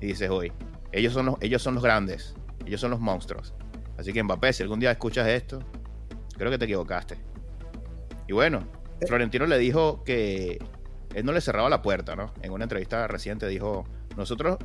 y 0.00 0.08
dices, 0.08 0.30
uy, 0.30 0.52
ellos 0.94 1.12
son 1.12 1.26
los, 1.26 1.36
ellos 1.40 1.62
son 1.62 1.74
los 1.74 1.82
grandes. 1.82 2.34
Ellos 2.64 2.80
son 2.80 2.90
los 2.90 3.00
monstruos. 3.00 3.54
Así 3.98 4.12
que 4.12 4.22
Mbappé, 4.22 4.52
si 4.52 4.62
algún 4.62 4.80
día 4.80 4.90
escuchas 4.90 5.28
esto, 5.28 5.60
creo 6.36 6.50
que 6.50 6.58
te 6.58 6.64
equivocaste. 6.64 7.18
Y 8.28 8.32
bueno, 8.32 8.66
eh. 9.00 9.06
Florentino 9.06 9.46
le 9.46 9.58
dijo 9.58 10.02
que 10.04 10.58
él 11.14 11.24
no 11.24 11.32
le 11.32 11.40
cerraba 11.40 11.68
la 11.68 11.82
puerta, 11.82 12.16
¿no? 12.16 12.32
En 12.42 12.52
una 12.52 12.64
entrevista 12.64 13.06
reciente 13.06 13.46
dijo, 13.46 13.84
nosotros 14.16 14.58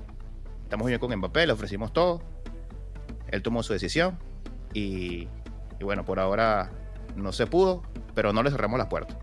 estamos 0.63 0.87
bien 0.87 0.99
con 0.99 1.15
Mbappé, 1.15 1.47
le 1.47 1.53
ofrecimos 1.53 1.93
todo. 1.93 2.21
Él 3.27 3.41
tomó 3.41 3.61
su 3.63 3.73
decisión 3.73 4.17
y, 4.73 5.27
y 5.79 5.83
bueno, 5.83 6.05
por 6.05 6.19
ahora 6.19 6.71
no 7.15 7.31
se 7.31 7.47
pudo, 7.47 7.83
pero 8.15 8.33
no 8.33 8.43
le 8.43 8.51
cerramos 8.51 8.77
la 8.77 8.87
puerta. 8.87 9.17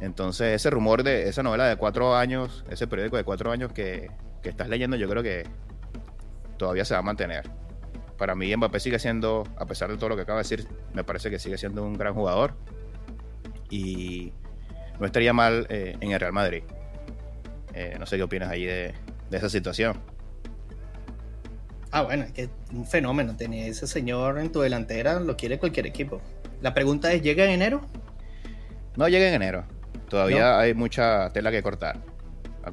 Entonces, 0.00 0.54
ese 0.54 0.70
rumor 0.70 1.02
de 1.02 1.28
esa 1.28 1.42
novela 1.42 1.66
de 1.66 1.76
cuatro 1.76 2.14
años, 2.14 2.64
ese 2.70 2.86
periódico 2.86 3.16
de 3.16 3.24
cuatro 3.24 3.50
años 3.50 3.72
que, 3.72 4.10
que 4.42 4.48
estás 4.48 4.68
leyendo, 4.68 4.96
yo 4.96 5.08
creo 5.08 5.22
que 5.22 5.44
todavía 6.58 6.84
se 6.84 6.94
va 6.94 7.00
a 7.00 7.02
mantener. 7.02 7.48
Para 8.18 8.34
mí 8.34 8.54
Mbappé 8.54 8.80
sigue 8.80 8.98
siendo, 8.98 9.44
a 9.56 9.66
pesar 9.66 9.90
de 9.90 9.96
todo 9.96 10.10
lo 10.10 10.16
que 10.16 10.22
acaba 10.22 10.38
de 10.38 10.42
decir, 10.42 10.66
me 10.92 11.04
parece 11.04 11.30
que 11.30 11.38
sigue 11.38 11.56
siendo 11.56 11.84
un 11.84 11.94
gran 11.94 12.14
jugador 12.14 12.54
y 13.70 14.32
no 14.98 15.06
estaría 15.06 15.32
mal 15.32 15.66
eh, 15.70 15.96
en 16.00 16.10
el 16.10 16.20
Real 16.20 16.32
Madrid. 16.32 16.62
Eh, 17.74 17.96
no 17.98 18.06
sé 18.06 18.16
qué 18.16 18.24
opinas 18.24 18.50
ahí 18.50 18.64
de, 18.64 18.92
esa 19.30 19.48
situación. 19.48 20.00
Ah, 21.92 22.02
bueno, 22.02 22.24
es 22.24 22.32
que 22.32 22.50
un 22.72 22.86
fenómeno 22.86 23.36
tener 23.36 23.68
ese 23.70 23.86
señor 23.86 24.38
en 24.38 24.50
tu 24.50 24.60
delantera, 24.60 25.20
lo 25.20 25.36
quiere 25.36 25.58
cualquier 25.58 25.86
equipo. 25.86 26.20
La 26.60 26.74
pregunta 26.74 27.12
es, 27.12 27.22
¿llega 27.22 27.44
en 27.44 27.50
enero? 27.50 27.82
No 28.96 29.08
llega 29.08 29.28
en 29.28 29.34
enero. 29.34 29.64
Todavía 30.08 30.58
hay 30.58 30.74
mucha 30.74 31.30
tela 31.30 31.50
que 31.52 31.62
cortar. 31.62 32.00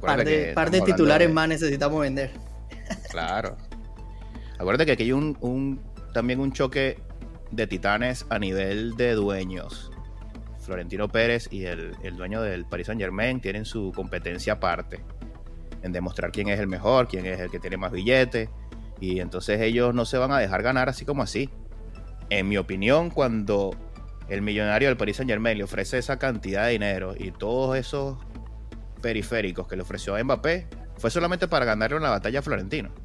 par 0.01 0.25
de, 0.25 0.53
par 0.53 0.71
de 0.71 0.81
titulares 0.81 1.31
más 1.31 1.47
necesitamos 1.47 2.01
vender. 2.01 2.31
Claro. 3.09 3.57
Acuérdate 4.57 4.85
que 4.85 4.91
aquí 4.93 5.03
hay 5.03 5.11
un, 5.11 5.81
también 6.13 6.39
un 6.39 6.51
choque 6.51 6.99
de 7.51 7.67
titanes 7.67 8.25
a 8.29 8.39
nivel 8.39 8.95
de 8.95 9.13
dueños. 9.13 9.91
Florentino 10.59 11.07
Pérez 11.09 11.47
y 11.51 11.65
el, 11.65 11.95
dueño 12.15 12.41
del 12.41 12.65
Paris 12.65 12.87
Saint 12.87 12.99
Germain 12.99 13.39
tienen 13.39 13.65
su 13.65 13.91
competencia 13.95 14.53
aparte 14.53 15.03
en 15.83 15.91
demostrar 15.91 16.31
quién 16.31 16.49
es 16.49 16.59
el 16.59 16.67
mejor, 16.67 17.07
quién 17.07 17.25
es 17.27 17.39
el 17.39 17.51
que 17.51 17.59
tiene 17.59 17.77
más 17.77 17.91
billetes. 17.91 18.49
Y 18.99 19.19
entonces 19.19 19.61
ellos 19.61 19.93
no 19.93 20.05
se 20.05 20.17
van 20.17 20.31
a 20.31 20.39
dejar 20.39 20.63
ganar 20.63 20.89
así 20.89 21.05
como 21.05 21.21
así. 21.21 21.49
En 22.31 22.47
mi 22.47 22.57
opinión, 22.57 23.11
cuando 23.11 23.75
el 24.27 24.41
millonario 24.41 24.87
del 24.87 24.97
Paris 24.97 25.17
Saint 25.17 25.29
Germain 25.29 25.57
le 25.57 25.63
ofrece 25.63 25.99
esa 25.99 26.17
cantidad 26.17 26.65
de 26.65 26.71
dinero 26.71 27.13
y 27.15 27.29
todos 27.31 27.77
esos 27.77 28.17
periféricos 29.01 29.67
que 29.67 29.75
le 29.75 29.83
ofreció 29.83 30.15
a 30.15 30.23
Mbappé, 30.23 30.67
fue 30.97 31.11
solamente 31.11 31.47
para 31.47 31.65
ganarle 31.65 31.97
una 31.97 32.09
batalla 32.09 32.39
a 32.39 32.41
Florentino. 32.41 33.04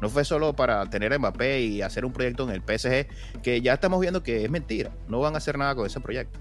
No 0.00 0.08
fue 0.08 0.24
solo 0.24 0.54
para 0.54 0.88
tener 0.90 1.12
a 1.12 1.18
Mbappé 1.18 1.60
y 1.60 1.82
hacer 1.82 2.04
un 2.04 2.12
proyecto 2.12 2.48
en 2.48 2.50
el 2.50 2.60
PSG, 2.62 3.42
que 3.42 3.60
ya 3.60 3.74
estamos 3.74 4.00
viendo 4.00 4.22
que 4.22 4.44
es 4.44 4.50
mentira. 4.50 4.90
No 5.08 5.20
van 5.20 5.34
a 5.34 5.38
hacer 5.38 5.58
nada 5.58 5.74
con 5.74 5.86
ese 5.86 6.00
proyecto. 6.00 6.38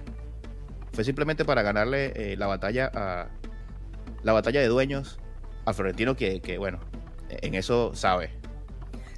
Fue 0.94 1.04
simplemente 1.04 1.46
para 1.46 1.62
ganarle 1.64 2.14
eh, 2.16 2.38
la 2.38 2.48
batalla 2.48 2.92
a 2.94 3.30
la 4.24 4.34
batalla 4.34 4.62
de 4.62 4.68
dueños 4.68 5.20
al 5.66 5.74
Florentino, 5.74 6.16
que, 6.16 6.58
bueno, 6.58 6.80
en 7.30 7.56
eso 7.56 7.94
sabe. 7.94 8.32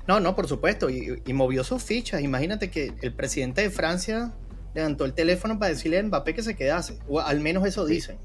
No, 0.08 0.20
no, 0.20 0.36
por 0.36 0.48
supuesto. 0.48 0.90
Y, 0.90 1.22
movió 1.34 1.64
sus 1.64 1.84
fichas. 1.84 2.22
Imagínate 2.22 2.72
que 2.72 2.94
el 3.02 3.14
presidente 3.14 3.62
de 3.62 3.70
Francia 3.70 4.34
levantó 4.74 5.06
el 5.06 5.14
teléfono 5.14 5.60
para 5.60 5.70
decirle 5.70 6.00
a 6.00 6.04
Mbappé 6.04 6.34
que 6.34 6.44
se 6.44 6.56
quedase. 6.56 7.00
O 7.08 7.20
al 7.20 7.40
menos 7.40 7.66
eso 7.66 7.86
dicen. 7.86 8.18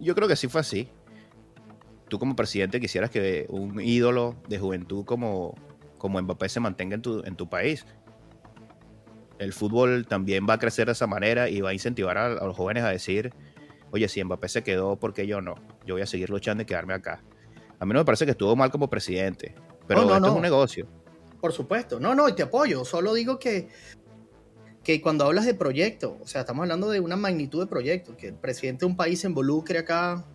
Yo 0.00 0.14
creo 0.14 0.26
que 0.26 0.36
sí 0.36 0.48
fue 0.48 0.60
así. 0.60 0.88
Tú 2.10 2.18
como 2.18 2.34
presidente 2.34 2.80
quisieras 2.80 3.08
que 3.08 3.46
un 3.48 3.80
ídolo 3.80 4.34
de 4.48 4.58
juventud 4.58 5.04
como, 5.04 5.54
como 5.96 6.20
Mbappé 6.20 6.48
se 6.48 6.58
mantenga 6.58 6.96
en 6.96 7.02
tu, 7.02 7.22
en 7.24 7.36
tu 7.36 7.48
país. 7.48 7.86
El 9.38 9.52
fútbol 9.52 10.06
también 10.06 10.44
va 10.46 10.54
a 10.54 10.58
crecer 10.58 10.86
de 10.86 10.92
esa 10.92 11.06
manera 11.06 11.48
y 11.48 11.60
va 11.60 11.70
a 11.70 11.72
incentivar 11.72 12.18
a, 12.18 12.26
a 12.26 12.44
los 12.44 12.56
jóvenes 12.56 12.82
a 12.82 12.88
decir, 12.88 13.32
oye, 13.92 14.08
si 14.08 14.22
Mbappé 14.22 14.48
se 14.48 14.62
quedó, 14.64 14.96
¿por 14.96 15.14
qué 15.14 15.28
yo 15.28 15.40
no? 15.40 15.54
Yo 15.86 15.94
voy 15.94 16.02
a 16.02 16.06
seguir 16.06 16.30
luchando 16.30 16.64
y 16.64 16.66
quedarme 16.66 16.94
acá. 16.94 17.22
A 17.78 17.86
mí 17.86 17.92
no 17.92 18.00
me 18.00 18.04
parece 18.04 18.24
que 18.24 18.32
estuvo 18.32 18.56
mal 18.56 18.72
como 18.72 18.90
presidente, 18.90 19.54
pero 19.86 20.02
No, 20.02 20.08
no, 20.08 20.16
esto 20.16 20.28
es 20.28 20.34
un 20.34 20.42
negocio. 20.42 20.88
Por 21.40 21.52
supuesto. 21.52 22.00
No, 22.00 22.14
no, 22.16 22.28
y 22.28 22.34
te 22.34 22.42
apoyo. 22.42 22.84
Solo 22.84 23.14
digo 23.14 23.38
que, 23.38 23.68
que 24.82 25.00
cuando 25.00 25.26
hablas 25.26 25.46
de 25.46 25.54
proyecto, 25.54 26.18
o 26.20 26.26
sea, 26.26 26.40
estamos 26.40 26.62
hablando 26.64 26.90
de 26.90 26.98
una 26.98 27.16
magnitud 27.16 27.60
de 27.60 27.68
proyecto, 27.68 28.16
que 28.16 28.28
el 28.28 28.34
presidente 28.34 28.80
de 28.80 28.86
un 28.86 28.96
país 28.96 29.20
se 29.20 29.28
involucre 29.28 29.78
acá 29.78 30.26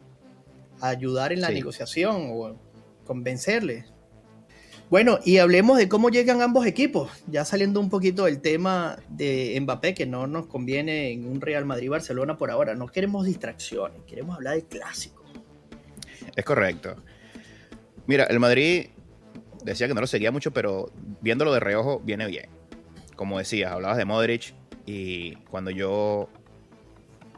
a 0.82 0.90
ayudar 0.90 1.32
en 1.34 1.42
la 1.42 1.48
Sí. 1.50 1.54
negociación 1.56 2.30
o 2.32 2.56
convencerle. 3.06 3.86
Bueno, 4.90 5.20
y 5.26 5.40
hablemos 5.40 5.78
de 5.80 5.90
cómo 5.90 6.10
llegan 6.10 6.42
ambos 6.44 6.66
equipos, 6.68 7.10
ya 7.28 7.44
saliendo 7.44 7.80
un 7.80 7.90
poquito 7.90 8.26
del 8.26 8.40
tema 8.40 8.98
de 9.10 9.58
Mbappé, 9.60 9.96
que 9.96 10.06
no 10.06 10.28
nos 10.28 10.46
conviene 10.46 11.12
en 11.12 11.26
un 11.28 11.42
Real 11.42 11.66
Madrid-Barcelona 11.66 12.38
por 12.38 12.52
ahora. 12.52 12.76
No 12.76 12.86
queremos 12.88 13.26
distracciones, 13.26 14.04
queremos 14.06 14.36
hablar 14.36 14.54
del 14.56 14.66
clásico. 14.66 15.24
Es 16.36 16.46
correcto. 16.46 16.96
Mira, 18.06 18.26
el 18.26 18.40
Madrid 18.40 18.90
decía 19.64 19.88
que 19.88 19.96
no 19.96 20.02
lo 20.02 20.08
seguía 20.08 20.32
mucho, 20.32 20.52
pero 20.52 20.92
viéndolo 21.22 21.52
de 21.52 21.60
reojo 21.62 22.00
viene 22.02 22.28
bien. 22.28 22.50
Como 23.16 23.40
decías, 23.40 23.72
hablabas 23.72 23.98
de 23.98 24.06
Modric 24.06 24.54
y 24.86 25.36
cuando 25.50 25.72
yo 25.72 26.30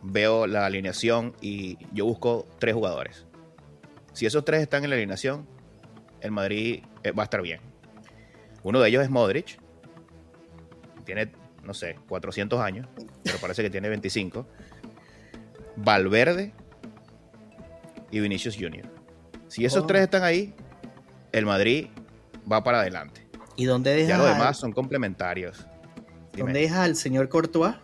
veo 0.03 0.47
la 0.47 0.65
alineación 0.65 1.33
y 1.39 1.77
yo 1.93 2.05
busco 2.05 2.45
tres 2.59 2.73
jugadores. 2.75 3.25
Si 4.17 4.25
esos 4.25 4.43
tres 4.43 4.63
están 4.63 4.83
en 4.83 4.89
la 4.89 4.95
alineación, 4.95 5.47
el 6.21 6.31
Madrid 6.31 6.83
eh, 7.03 7.11
va 7.11 7.21
a 7.21 7.25
estar 7.25 7.39
bien. 7.39 7.59
Uno 8.63 8.79
de 8.79 8.89
ellos 8.89 9.03
es 9.03 9.11
Modric. 9.11 9.59
Tiene, 11.05 11.31
no 11.63 11.75
sé, 11.75 11.99
400 12.09 12.59
años, 12.59 12.87
pero 13.23 13.37
parece 13.37 13.61
que 13.61 13.69
tiene 13.69 13.89
25. 13.89 14.47
Valverde 15.75 16.51
y 18.09 18.19
Vinicius 18.19 18.55
Jr. 18.59 18.89
Si 19.49 19.65
esos 19.65 19.83
Oh. 19.83 19.85
tres 19.85 20.01
están 20.01 20.23
ahí, 20.23 20.55
el 21.31 21.45
Madrid 21.45 21.89
va 22.51 22.63
para 22.63 22.79
adelante. 22.79 23.27
¿Y 23.55 23.65
dónde 23.65 23.91
dejas, 23.93 24.09
Ya 24.09 24.17
lo 24.17 24.25
al- 24.25 24.33
demás 24.33 24.57
son 24.57 24.71
complementarios. 24.73 25.67
Dime. 26.33 26.45
dónde 26.53 26.61
dejas 26.61 26.79
al 26.79 26.95
señor 26.95 27.29
Courtois? 27.29 27.75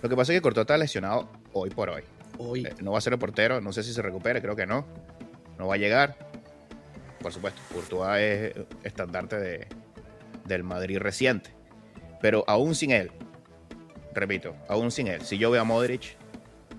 Lo 0.00 0.08
que 0.08 0.14
pasa 0.14 0.32
es 0.32 0.36
que 0.38 0.42
Courtois 0.42 0.62
está 0.62 0.78
lesionado 0.78 1.28
hoy 1.52 1.70
por 1.70 1.90
hoy. 1.90 2.04
Hoy. 2.38 2.64
Eh, 2.66 2.74
No 2.80 2.92
va 2.92 2.98
a 2.98 3.00
ser 3.00 3.12
el 3.12 3.18
portero, 3.18 3.60
no 3.60 3.72
sé 3.72 3.82
si 3.82 3.92
se 3.92 4.02
recupere, 4.02 4.40
creo 4.40 4.56
que 4.56 4.66
no. 4.66 4.86
No 5.58 5.66
va 5.68 5.74
a 5.74 5.78
llegar. 5.78 6.16
Por 7.20 7.32
supuesto, 7.32 7.60
Courtois 7.72 8.20
es 8.20 8.54
estandarte 8.82 9.38
de, 9.38 9.66
del 10.44 10.62
Madrid 10.64 10.98
reciente. 10.98 11.54
Pero 12.20 12.44
aún 12.46 12.74
sin 12.74 12.90
él, 12.90 13.10
repito, 14.14 14.54
aún 14.68 14.90
sin 14.90 15.06
él, 15.08 15.22
si 15.22 15.38
yo 15.38 15.50
veo 15.50 15.60
a 15.62 15.64
Modric 15.64 16.16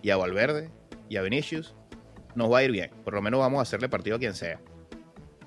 y 0.01 0.09
a 0.11 0.17
Valverde 0.17 0.69
y 1.09 1.17
a 1.17 1.21
Vinicius, 1.21 1.75
nos 2.35 2.51
va 2.51 2.59
a 2.59 2.63
ir 2.63 2.71
bien. 2.71 2.91
Por 3.03 3.13
lo 3.13 3.21
menos 3.21 3.39
vamos 3.39 3.59
a 3.59 3.61
hacerle 3.63 3.89
partido 3.89 4.17
a 4.17 4.19
quien 4.19 4.33
sea. 4.33 4.59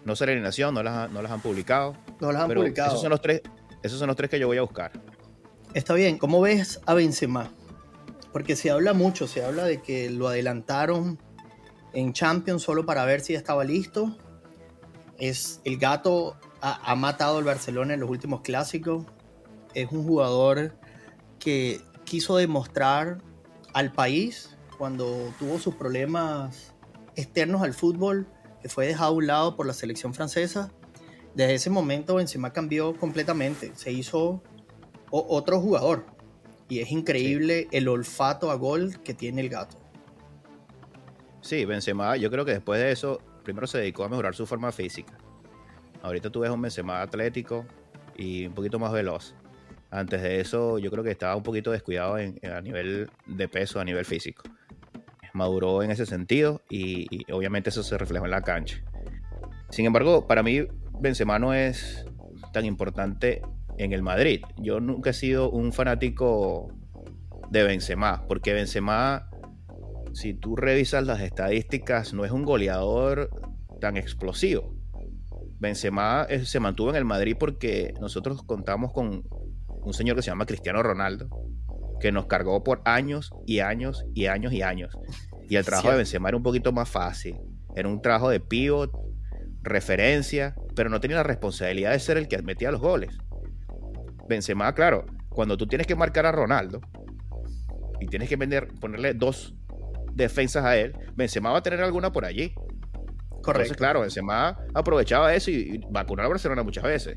No 0.05 0.17
sé 0.17 0.27
la 0.27 0.33
alineación, 0.33 0.75
no 0.75 0.83
las, 0.83 1.11
no 1.11 1.21
las 1.23 1.31
han 1.31 1.41
publicado. 1.41 1.97
No 2.21 2.33
las 2.33 2.43
han 2.43 2.49
pero 2.49 2.61
publicado. 2.61 2.89
esos 2.89 3.01
son 3.01 3.11
los 3.11 3.21
tres, 3.21 3.43
esos 3.83 3.99
son 3.99 4.07
los 4.09 4.17
tres 4.17 4.31
que 4.31 4.39
yo 4.39 4.47
voy 4.47 4.57
a 4.59 4.63
buscar. 4.63 4.93
Está 5.75 5.95
bien, 5.95 6.17
¿cómo 6.19 6.41
ves 6.41 6.81
a 6.87 6.95
Benzema? 6.95 7.51
Porque 8.39 8.55
se 8.55 8.71
habla 8.71 8.93
mucho, 8.93 9.27
se 9.27 9.45
habla 9.45 9.65
de 9.65 9.83
que 9.83 10.11
lo 10.11 10.29
adelantaron 10.29 11.19
en 11.93 12.13
Champions 12.13 12.63
solo 12.63 12.87
para 12.87 13.05
ver 13.05 13.21
si 13.21 13.33
ya 13.33 13.39
estaba 13.41 13.65
listo. 13.65 14.17
Es 15.19 15.61
el 15.65 15.77
gato 15.77 16.37
ha, 16.61 16.89
ha 16.89 16.95
matado 16.95 17.39
al 17.39 17.43
Barcelona 17.43 17.95
en 17.95 17.99
los 17.99 18.09
últimos 18.09 18.43
clásicos. 18.43 19.05
Es 19.75 19.91
un 19.91 20.05
jugador 20.05 20.77
que 21.41 21.81
quiso 22.05 22.37
demostrar 22.37 23.19
al 23.75 23.91
país 23.91 24.57
cuando 24.79 25.35
tuvo 25.41 25.59
sus 25.59 25.75
problemas 25.75 26.75
externos 27.17 27.63
al 27.63 27.75
fútbol, 27.75 28.29
que 28.63 28.69
fue 28.69 28.87
dejado 28.87 29.15
a 29.15 29.17
un 29.17 29.27
lado 29.27 29.57
por 29.57 29.67
la 29.67 29.73
selección 29.75 30.15
francesa. 30.15 30.71
Desde 31.35 31.55
ese 31.55 31.71
momento 31.71 32.15
Benzema 32.15 32.53
cambió 32.53 32.97
completamente, 32.97 33.73
se 33.75 33.91
hizo 33.91 34.45
otro 35.11 35.61
jugador. 35.61 36.18
Y 36.69 36.81
es 36.81 36.91
increíble 36.93 37.69
el 37.73 37.89
olfato 37.89 38.51
a 38.51 38.55
gol 38.57 39.01
que 39.03 39.15
tiene 39.15 39.41
el 39.41 39.49
gato. 39.49 39.77
Sí, 41.41 41.65
Benzema, 41.65 42.17
yo 42.17 42.31
creo 42.31 42.45
que 42.45 42.53
después 42.53 42.81
de 42.81 42.91
eso, 42.93 43.21
primero 43.45 43.67
se 43.67 43.79
dedicó 43.79 44.05
a 44.05 44.09
mejorar 44.09 44.35
su 44.35 44.45
forma 44.47 44.71
física. 44.73 45.17
Ahorita 46.03 46.31
tú 46.31 46.41
ves 46.41 46.51
un 46.51 46.61
Benzema 46.61 47.01
atlético 47.01 47.65
y 48.17 48.47
un 48.47 48.53
poquito 48.55 48.79
más 48.79 48.93
veloz. 48.93 49.35
Antes 49.91 50.21
de 50.21 50.41
eso, 50.41 50.79
yo 50.79 50.91
creo 50.91 51.03
que 51.03 51.11
estaba 51.11 51.35
un 51.37 51.43
poquito 51.43 51.71
descuidado 51.71 52.19
en- 52.19 52.39
en- 52.43 52.53
a 52.53 52.61
nivel 52.61 53.11
de 53.27 53.49
peso, 53.49 53.81
a 53.81 53.85
nivel 53.85 54.05
físico. 54.05 54.43
Maduró 55.33 55.83
en 55.83 55.91
ese 55.91 56.05
sentido 56.05 56.61
y, 56.69 57.07
y 57.11 57.33
obviamente 57.33 57.71
eso 57.71 57.83
se 57.83 57.97
reflejó 57.97 58.27
en 58.27 58.33
la 58.33 58.43
cancha. 58.43 58.83
Sin 59.71 59.87
embargo, 59.87 60.27
para 60.27 60.43
mí, 60.43 60.67
Benzema 61.01 61.39
no 61.39 61.55
es 61.55 62.05
tan 62.53 62.65
importante 62.67 63.41
en 63.79 63.93
el 63.93 64.03
Madrid. 64.03 64.43
Yo 64.59 64.81
nunca 64.81 65.11
he 65.11 65.15
sido 65.15 65.51
un 65.51 65.73
fanático 65.73 66.73
de 67.51 67.63
Benzema, 67.63 68.25
porque 68.29 68.53
Benzema 68.53 69.29
si 70.19 70.35
tú 70.35 70.57
revisas 70.57 71.07
las 71.07 71.21
estadísticas, 71.21 72.13
no 72.13 72.25
es 72.25 72.33
un 72.33 72.45
goleador 72.45 73.31
tan 73.81 73.97
explosivo. 73.97 74.75
Benzema 75.61 76.27
eh, 76.29 76.45
se 76.45 76.61
mantuvo 76.61 76.91
en 76.91 76.97
el 76.97 77.05
Madrid 77.05 77.37
porque 77.39 77.95
nosotros 78.01 78.43
contamos 78.43 78.93
con 78.93 79.25
un 79.69 79.95
señor 79.95 80.17
que 80.17 80.23
se 80.23 80.31
llama 80.31 80.47
Cristiano 80.47 80.83
Ronaldo, 80.83 81.29
que 82.01 82.13
nos 82.13 82.27
cargó 82.27 82.63
por 82.65 82.83
años 82.85 83.31
y 83.47 83.61
años 83.61 84.05
y 84.15 84.27
años 84.27 84.53
y 84.53 84.63
años. 84.63 84.97
Y 85.49 85.57
el 85.57 85.65
trabajo 85.65 85.91
de. 85.91 85.99
Benzema 85.99 86.29
era 86.29 86.37
un 86.37 86.43
poquito 86.43 86.73
más 86.73 86.89
fácil. 86.89 87.37
Era 87.75 87.89
un 87.89 88.03
trabajo 88.03 88.29
de 88.29 88.41
pivot, 88.41 88.93
referencia, 89.63 90.55
pero 90.75 90.91
no 90.91 91.01
tenía 91.01 91.19
la 91.19 91.23
responsabilidad 91.23 91.93
de 91.93 92.01
ser 92.01 92.17
el 92.17 92.29
que 92.29 92.43
metía 92.43 92.71
los 92.71 92.81
goles. 92.81 93.17
Benzema, 94.29 94.73
claro, 94.75 95.07
cuando 95.29 95.57
tú 95.57 95.67
tienes 95.67 95.87
que 95.87 95.95
marcar 95.95 96.27
a 96.27 96.33
Ronaldo 96.33 96.81
y 98.01 98.07
tienes 98.07 98.29
que 98.29 98.37
vender, 98.37 98.69
ponerle 98.81 99.15
dos 99.15 99.55
defensas 100.15 100.65
a 100.65 100.77
él, 100.77 100.95
Benzema 101.15 101.51
va 101.51 101.59
a 101.59 101.63
tener 101.63 101.81
alguna 101.81 102.13
por 102.13 102.25
allí. 102.25 102.53
Entonces, 102.53 103.43
Correcto. 103.43 103.75
claro, 103.77 104.01
Benzema 104.01 104.59
aprovechaba 104.75 105.35
eso 105.35 105.51
y, 105.51 105.81
vacunó 105.91 106.23
a 106.23 106.29
Barcelona 106.29 106.63
muchas 106.63 106.85
veces. 106.85 107.17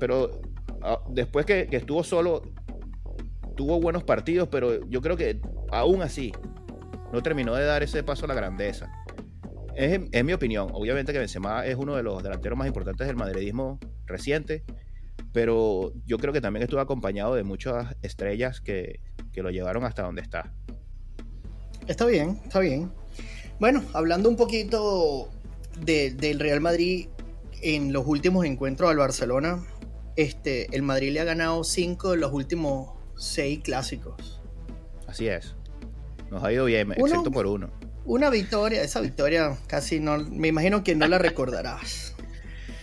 Pero 0.00 0.40
ah, 0.82 0.98
después 1.10 1.46
que, 1.46 1.66
que 1.66 1.76
estuvo 1.76 2.02
solo, 2.02 2.42
tuvo 3.56 3.80
buenos 3.80 4.04
partidos, 4.04 4.48
pero 4.48 4.84
yo 4.88 5.00
creo 5.00 5.16
que 5.16 5.40
aún 5.70 6.02
así 6.02 6.32
no 7.12 7.22
terminó 7.22 7.54
de 7.54 7.64
dar 7.64 7.82
ese 7.82 8.02
paso 8.02 8.24
a 8.24 8.28
la 8.28 8.34
grandeza. 8.34 8.90
Es, 9.76 10.00
es 10.10 10.24
mi 10.24 10.32
opinión. 10.32 10.68
Obviamente 10.72 11.12
que 11.12 11.18
Benzema 11.18 11.66
es 11.66 11.76
uno 11.76 11.94
de 11.94 12.02
los 12.02 12.22
delanteros 12.22 12.58
más 12.58 12.66
importantes 12.66 13.06
del 13.06 13.16
madridismo 13.16 13.78
reciente, 14.06 14.64
pero 15.32 15.92
yo 16.06 16.18
creo 16.18 16.32
que 16.32 16.40
también 16.40 16.62
estuvo 16.62 16.80
acompañado 16.80 17.34
de 17.34 17.42
muchas 17.42 17.94
estrellas 18.02 18.60
que, 18.60 19.00
que 19.32 19.42
lo 19.42 19.50
llevaron 19.50 19.84
hasta 19.84 20.02
donde 20.02 20.22
está. 20.22 20.52
Está 21.86 22.06
bien, 22.06 22.40
está 22.44 22.60
bien. 22.60 22.92
Bueno, 23.58 23.82
hablando 23.92 24.28
un 24.28 24.36
poquito 24.36 25.30
de- 25.80 26.10
del 26.12 26.38
Real 26.40 26.60
Madrid 26.60 27.08
en 27.62 27.92
los 27.92 28.06
últimos 28.06 28.44
encuentros 28.44 28.90
al 28.90 28.96
Barcelona, 28.96 29.64
este, 30.16 30.74
el 30.76 30.82
Madrid 30.82 31.12
le 31.12 31.20
ha 31.20 31.24
ganado 31.24 31.64
cinco 31.64 32.10
de 32.10 32.18
los 32.18 32.32
últimos 32.32 32.90
seis 33.16 33.60
clásicos. 33.62 34.40
Así 35.06 35.28
es. 35.28 35.54
Nos 36.30 36.42
ha 36.44 36.52
ido 36.52 36.64
bien, 36.66 36.88
Uno- 36.96 37.06
excepto 37.06 37.30
por 37.30 37.46
uno. 37.46 37.70
Una 38.04 38.30
victoria, 38.30 38.82
esa 38.82 39.00
victoria 39.00 39.56
casi 39.68 40.00
no, 40.00 40.18
me 40.18 40.48
imagino 40.48 40.82
que 40.82 40.94
no 40.96 41.06
la 41.06 41.18
recordarás. 41.18 42.14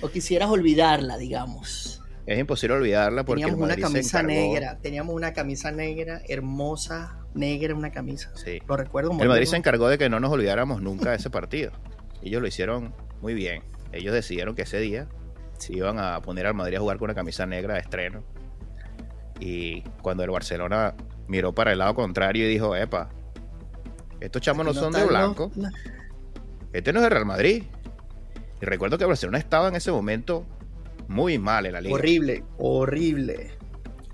O 0.01 0.07
quisieras 0.09 0.49
olvidarla, 0.49 1.17
digamos. 1.17 1.98
Es 2.25 2.37
imposible 2.37 2.75
olvidarla 2.75 3.25
porque 3.25 3.41
teníamos 3.41 3.65
una 3.65 3.75
camisa 3.75 4.21
negra, 4.23 4.77
teníamos 4.81 5.15
una 5.15 5.33
camisa 5.33 5.71
negra, 5.71 6.21
hermosa, 6.27 7.25
negra 7.33 7.73
una 7.73 7.91
camisa. 7.91 8.31
Sí. 8.35 8.61
Lo 8.67 8.77
recuerdo 8.77 9.09
como 9.09 9.23
El 9.23 9.29
Madrid 9.29 9.45
se 9.45 9.57
encargó 9.57 9.87
de 9.89 9.97
que 9.97 10.09
no 10.09 10.19
nos 10.19 10.31
olvidáramos 10.31 10.81
nunca 10.81 11.11
de 11.11 11.17
ese 11.17 11.29
partido. 11.29 11.71
Ellos 12.21 12.41
lo 12.41 12.47
hicieron 12.47 12.93
muy 13.21 13.33
bien. 13.33 13.63
Ellos 13.91 14.13
decidieron 14.13 14.55
que 14.55 14.63
ese 14.63 14.79
día 14.79 15.07
se 15.57 15.75
iban 15.75 15.99
a 15.99 16.21
poner 16.21 16.45
al 16.45 16.53
Madrid 16.53 16.77
a 16.77 16.79
jugar 16.79 16.97
con 16.97 17.05
una 17.05 17.15
camisa 17.15 17.45
negra 17.45 17.75
de 17.75 17.79
estreno. 17.81 18.23
Y 19.39 19.81
cuando 20.01 20.23
el 20.23 20.29
Barcelona 20.29 20.95
miró 21.27 21.53
para 21.53 21.71
el 21.71 21.79
lado 21.79 21.95
contrario 21.95 22.45
y 22.45 22.49
dijo, 22.49 22.75
epa, 22.75 23.09
estos 24.19 24.41
chamos 24.41 24.65
no 24.65 24.73
son 24.73 24.91
de 24.91 25.05
blanco, 25.05 25.51
este 26.73 26.91
no 26.91 26.99
es 26.99 27.05
el 27.05 27.11
Real 27.11 27.25
Madrid. 27.25 27.63
Y 28.61 28.65
recuerdo 28.65 28.97
que 28.97 29.05
el 29.05 29.07
Barcelona 29.07 29.37
estaba 29.37 29.69
en 29.69 29.75
ese 29.75 29.91
momento 29.91 30.45
muy 31.09 31.39
mal 31.39 31.65
en 31.65 31.73
la 31.73 31.81
liga. 31.81 31.95
Horrible, 31.95 32.43
horrible. 32.57 33.51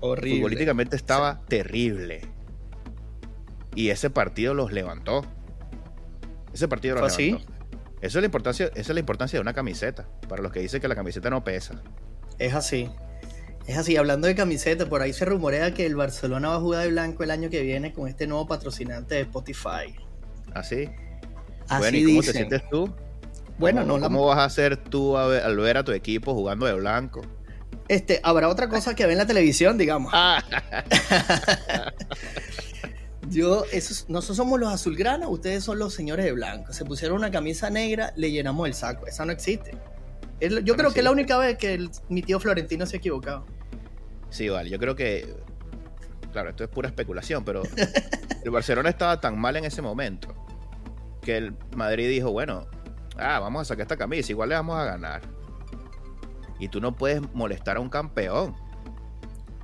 Horrible. 0.00 0.38
Futbolísticamente 0.38 0.96
estaba 0.96 1.42
terrible. 1.46 2.22
Y 3.74 3.90
ese 3.90 4.10
partido 4.10 4.54
los 4.54 4.72
levantó. 4.72 5.24
Ese 6.52 6.66
partido 6.68 6.94
los 6.94 7.02
¿Fue 7.02 7.08
así? 7.08 7.30
levantó. 7.32 7.52
Eso 8.00 8.18
es 8.18 8.22
la 8.22 8.26
importancia, 8.26 8.66
esa 8.74 8.80
es 8.80 8.94
la 8.94 9.00
importancia 9.00 9.36
de 9.36 9.42
una 9.42 9.52
camiseta. 9.52 10.08
Para 10.28 10.42
los 10.42 10.52
que 10.52 10.60
dicen 10.60 10.80
que 10.80 10.88
la 10.88 10.94
camiseta 10.94 11.28
no 11.28 11.44
pesa. 11.44 11.82
Es 12.38 12.54
así. 12.54 12.90
Es 13.66 13.76
así, 13.76 13.96
hablando 13.96 14.26
de 14.26 14.34
camiseta, 14.34 14.88
por 14.88 15.02
ahí 15.02 15.12
se 15.12 15.24
rumorea 15.24 15.74
que 15.74 15.84
el 15.84 15.96
Barcelona 15.96 16.48
va 16.48 16.54
a 16.56 16.60
jugar 16.60 16.84
de 16.84 16.90
blanco 16.90 17.24
el 17.24 17.30
año 17.30 17.50
que 17.50 17.62
viene 17.62 17.92
con 17.92 18.08
este 18.08 18.26
nuevo 18.26 18.46
patrocinante 18.46 19.16
de 19.16 19.22
Spotify. 19.22 19.94
Así. 20.54 20.88
Así 21.68 21.78
bueno, 21.78 21.98
¿y 21.98 22.04
cómo 22.04 22.22
te 22.22 22.32
sientes 22.32 22.62
tú? 22.70 22.94
Bueno, 23.58 23.80
¿Cómo, 23.82 23.92
no 23.94 23.98
la- 23.98 24.06
¿Cómo 24.06 24.26
vas 24.26 24.38
a 24.38 24.44
hacer 24.44 24.76
tú 24.76 25.16
a 25.16 25.26
ver- 25.26 25.42
al 25.42 25.56
ver 25.56 25.76
a 25.78 25.84
tu 25.84 25.92
equipo 25.92 26.34
jugando 26.34 26.66
de 26.66 26.74
blanco? 26.74 27.22
Este, 27.88 28.20
habrá 28.22 28.48
otra 28.48 28.68
cosa 28.68 28.94
que 28.94 29.06
ve 29.06 29.12
en 29.12 29.18
la 29.18 29.26
televisión, 29.26 29.78
digamos. 29.78 30.12
Ah, 30.14 30.42
Yo, 33.28 33.64
esos, 33.72 34.08
nosotros 34.08 34.36
somos 34.36 34.60
los 34.60 34.72
azulgranas, 34.72 35.28
ustedes 35.28 35.64
son 35.64 35.78
los 35.80 35.92
señores 35.94 36.24
de 36.24 36.32
blanco. 36.32 36.72
Se 36.72 36.84
pusieron 36.84 37.18
una 37.18 37.30
camisa 37.30 37.70
negra, 37.70 38.12
le 38.16 38.30
llenamos 38.30 38.68
el 38.68 38.74
saco. 38.74 39.06
Esa 39.06 39.24
no 39.24 39.32
existe. 39.32 39.72
Es 40.38 40.50
yo 40.52 40.60
No 40.60 40.76
creo 40.76 40.92
que 40.92 41.00
es 41.00 41.04
la 41.04 41.10
única 41.10 41.36
vez 41.38 41.58
que 41.58 41.74
el- 41.74 41.90
mi 42.08 42.22
tío 42.22 42.38
Florentino 42.38 42.86
se 42.86 42.96
ha 42.96 42.98
equivocado. 42.98 43.44
Sí, 44.30 44.48
vale. 44.48 44.70
Yo 44.70 44.78
creo 44.78 44.94
que. 44.94 45.34
Claro, 46.32 46.50
esto 46.50 46.62
es 46.64 46.70
pura 46.70 46.88
especulación, 46.88 47.44
pero 47.44 47.62
el 48.44 48.50
Barcelona 48.50 48.90
estaba 48.90 49.20
tan 49.20 49.38
mal 49.38 49.56
en 49.56 49.64
ese 49.64 49.82
momento 49.82 50.28
que 51.22 51.36
el 51.36 51.54
Madrid 51.74 52.08
dijo: 52.08 52.30
Bueno, 52.30 52.68
ah, 53.18 53.38
vamos 53.40 53.62
a 53.62 53.64
sacar 53.64 53.82
esta 53.82 53.96
camisa, 53.96 54.32
igual 54.32 54.48
le 54.50 54.54
vamos 54.54 54.78
a 54.78 54.84
ganar. 54.84 55.22
Y 56.58 56.68
tú 56.68 56.80
no 56.80 56.94
puedes 56.94 57.20
molestar 57.34 57.76
a 57.76 57.80
un 57.80 57.88
campeón. 57.88 58.54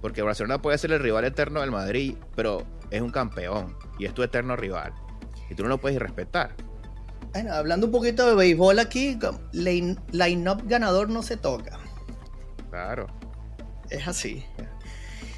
Porque 0.01 0.21
el 0.21 0.27
Barcelona 0.27 0.61
puede 0.61 0.77
ser 0.79 0.93
el 0.93 1.01
rival 1.01 1.25
eterno 1.25 1.61
del 1.61 1.71
Madrid, 1.71 2.17
pero 2.35 2.65
es 2.91 3.01
un 3.01 3.11
campeón 3.11 3.77
y 3.99 4.05
es 4.07 4.13
tu 4.15 4.23
eterno 4.23 4.57
rival. 4.57 4.93
Y 5.49 5.55
tú 5.55 5.63
no 5.63 5.69
lo 5.69 5.79
puedes 5.79 5.99
respetar. 5.99 6.55
Bueno, 7.33 7.55
hablando 7.55 7.87
un 7.87 7.93
poquito 7.93 8.27
de 8.27 8.35
béisbol 8.35 8.79
aquí, 8.79 9.19
line- 9.53 9.99
line-up 10.11 10.63
ganador 10.67 11.09
no 11.09 11.23
se 11.23 11.37
toca. 11.37 11.79
Claro. 12.69 13.07
Es 13.91 14.07
así. 14.09 14.45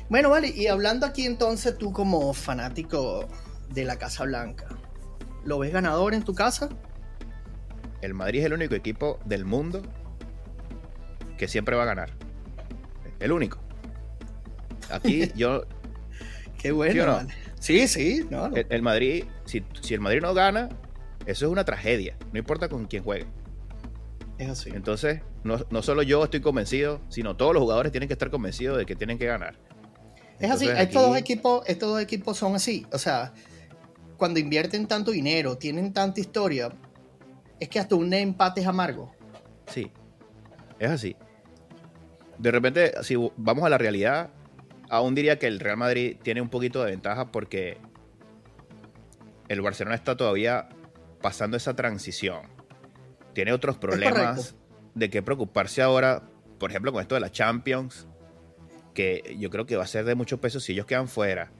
Bueno, 0.08 0.30
vale, 0.30 0.48
y 0.48 0.66
hablando 0.66 1.06
aquí 1.06 1.24
entonces 1.26 1.76
tú 1.78 1.92
como 1.92 2.32
fanático 2.32 3.26
de 3.70 3.84
la 3.84 3.96
Casa 3.96 4.24
Blanca, 4.24 4.68
¿lo 5.44 5.58
ves 5.58 5.72
ganador 5.72 6.14
en 6.14 6.22
tu 6.24 6.34
casa? 6.34 6.68
El 8.04 8.14
Madrid 8.14 8.40
es 8.40 8.46
el 8.46 8.52
único 8.52 8.74
equipo 8.74 9.18
del 9.24 9.44
mundo 9.44 9.82
que 11.38 11.48
siempre 11.48 11.74
va 11.74 11.84
a 11.84 11.86
ganar. 11.86 12.10
El 13.18 13.32
único. 13.32 13.58
Aquí 14.90 15.30
yo, 15.36 15.64
Qué 16.58 16.72
bueno, 16.72 16.92
¿Sí 16.92 16.98
no? 16.98 17.28
Sí, 17.60 17.88
sí, 17.88 18.26
no, 18.30 18.48
no. 18.48 18.56
el, 18.56 18.66
el 18.68 18.82
Madrid, 18.82 19.24
si, 19.46 19.64
si 19.80 19.94
el 19.94 20.00
Madrid 20.00 20.20
no 20.20 20.34
gana, 20.34 20.68
eso 21.26 21.46
es 21.46 21.52
una 21.52 21.64
tragedia. 21.64 22.16
No 22.32 22.38
importa 22.38 22.68
con 22.68 22.86
quién 22.86 23.02
juegue. 23.02 23.26
es 24.38 24.50
así. 24.50 24.70
Entonces, 24.70 25.22
no, 25.42 25.58
no 25.70 25.82
solo 25.82 26.02
yo 26.02 26.24
estoy 26.24 26.40
convencido, 26.40 27.00
sino 27.08 27.36
todos 27.36 27.54
los 27.54 27.62
jugadores 27.62 27.90
tienen 27.90 28.08
que 28.08 28.12
estar 28.14 28.30
convencidos 28.30 28.76
de 28.76 28.86
que 28.86 28.96
tienen 28.96 29.18
que 29.18 29.26
ganar. 29.26 29.56
Es 30.38 30.50
así, 30.50 30.68
estos, 30.68 31.02
dos 31.02 31.16
equipos, 31.16 31.64
estos 31.66 31.90
dos 31.90 32.02
equipos 32.02 32.36
son 32.36 32.54
así. 32.54 32.86
O 32.92 32.98
sea, 32.98 33.32
cuando 34.16 34.40
invierten 34.40 34.86
tanto 34.86 35.10
dinero, 35.10 35.56
tienen 35.56 35.92
tanta 35.92 36.20
historia, 36.20 36.70
es 37.60 37.68
que 37.68 37.78
hasta 37.78 37.94
un 37.94 38.12
empate 38.12 38.60
es 38.60 38.66
amargo. 38.66 39.12
Sí, 39.66 39.90
es 40.78 40.90
así. 40.90 41.16
De 42.38 42.50
repente, 42.50 42.92
si 43.02 43.16
vamos 43.36 43.64
a 43.64 43.68
la 43.68 43.78
realidad, 43.78 44.30
aún 44.90 45.14
diría 45.14 45.38
que 45.38 45.46
el 45.46 45.60
Real 45.60 45.76
Madrid 45.76 46.16
tiene 46.22 46.40
un 46.40 46.48
poquito 46.48 46.82
de 46.82 46.90
ventaja 46.90 47.30
porque 47.30 47.78
el 49.48 49.60
Barcelona 49.60 49.94
está 49.94 50.16
todavía 50.16 50.68
pasando 51.20 51.56
esa 51.56 51.74
transición. 51.74 52.42
Tiene 53.32 53.52
otros 53.52 53.78
problemas 53.78 54.56
de 54.94 55.10
qué 55.10 55.22
preocuparse 55.22 55.82
ahora, 55.82 56.22
por 56.58 56.70
ejemplo, 56.70 56.92
con 56.92 57.02
esto 57.02 57.14
de 57.14 57.20
la 57.20 57.30
Champions, 57.30 58.06
que 58.94 59.36
yo 59.38 59.50
creo 59.50 59.66
que 59.66 59.76
va 59.76 59.84
a 59.84 59.88
ser 59.88 60.04
de 60.04 60.14
mucho 60.14 60.40
peso 60.40 60.60
si 60.60 60.72
ellos 60.72 60.86
quedan 60.86 61.08
fuera. 61.08 61.50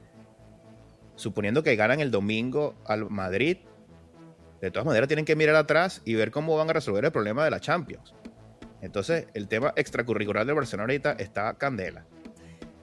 Suponiendo 1.15 1.63
que 1.63 1.75
ganan 1.75 1.99
el 1.99 2.11
domingo 2.11 2.75
al 2.85 3.09
Madrid, 3.09 3.57
de 4.61 4.71
todas 4.71 4.85
maneras 4.85 5.07
tienen 5.07 5.25
que 5.25 5.35
mirar 5.35 5.55
atrás 5.55 6.01
y 6.05 6.15
ver 6.15 6.31
cómo 6.31 6.55
van 6.57 6.69
a 6.69 6.73
resolver 6.73 7.05
el 7.05 7.11
problema 7.11 7.43
de 7.43 7.51
la 7.51 7.59
Champions. 7.59 8.13
Entonces, 8.81 9.27
el 9.33 9.47
tema 9.47 9.73
extracurricular 9.75 10.45
del 10.45 10.55
Barcelona 10.55 10.83
ahorita 10.83 11.13
está 11.13 11.57
candela. 11.57 12.05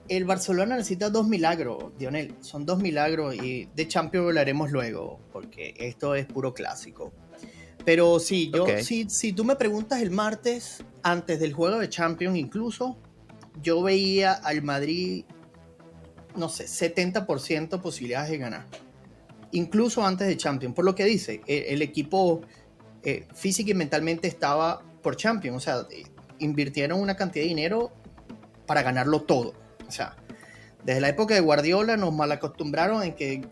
El 0.09 0.25
Barcelona 0.25 0.75
necesita 0.75 1.09
dos 1.09 1.27
milagros, 1.27 1.97
Dionel. 1.97 2.35
Son 2.41 2.65
dos 2.65 2.79
milagros 2.79 3.35
y 3.35 3.69
de 3.73 3.87
Champions 3.87 4.27
hablaremos 4.27 4.71
luego, 4.71 5.21
porque 5.31 5.73
esto 5.77 6.15
es 6.15 6.25
puro 6.25 6.53
clásico. 6.53 7.13
Pero 7.85 8.19
sí, 8.19 8.51
yo, 8.53 8.65
si, 8.81 9.09
si 9.09 9.33
tú 9.33 9.43
me 9.45 9.55
preguntas 9.55 10.01
el 10.01 10.11
martes, 10.11 10.83
antes 11.03 11.39
del 11.39 11.53
juego 11.53 11.79
de 11.79 11.89
Champions 11.89 12.37
incluso, 12.37 12.97
yo 13.61 13.81
veía 13.81 14.33
al 14.33 14.61
Madrid, 14.61 15.25
no 16.35 16.49
sé, 16.49 16.65
70% 16.65 17.81
posibilidades 17.81 18.29
de 18.29 18.37
ganar. 18.37 18.65
Incluso 19.53 20.05
antes 20.05 20.27
de 20.27 20.37
Champions. 20.37 20.75
Por 20.75 20.85
lo 20.85 20.93
que 20.93 21.05
dice, 21.05 21.41
el, 21.47 21.63
el 21.75 21.81
equipo 21.81 22.41
eh, 23.03 23.27
física 23.33 23.71
y 23.71 23.73
mentalmente 23.73 24.27
estaba 24.27 24.81
por 25.01 25.15
Champions. 25.15 25.57
O 25.57 25.59
sea, 25.59 25.87
eh, 25.89 26.03
invirtieron 26.39 26.99
una 26.99 27.15
cantidad 27.15 27.43
de 27.43 27.49
dinero 27.49 27.91
para 28.67 28.81
ganarlo 28.83 29.21
todo. 29.21 29.53
O 29.87 29.91
sea, 29.91 30.15
desde 30.83 31.01
la 31.01 31.09
época 31.09 31.33
de 31.33 31.39
Guardiola 31.39 31.97
nos 31.97 32.13
malacostumbraron 32.13 33.03
en 33.03 33.13
que 33.15 33.47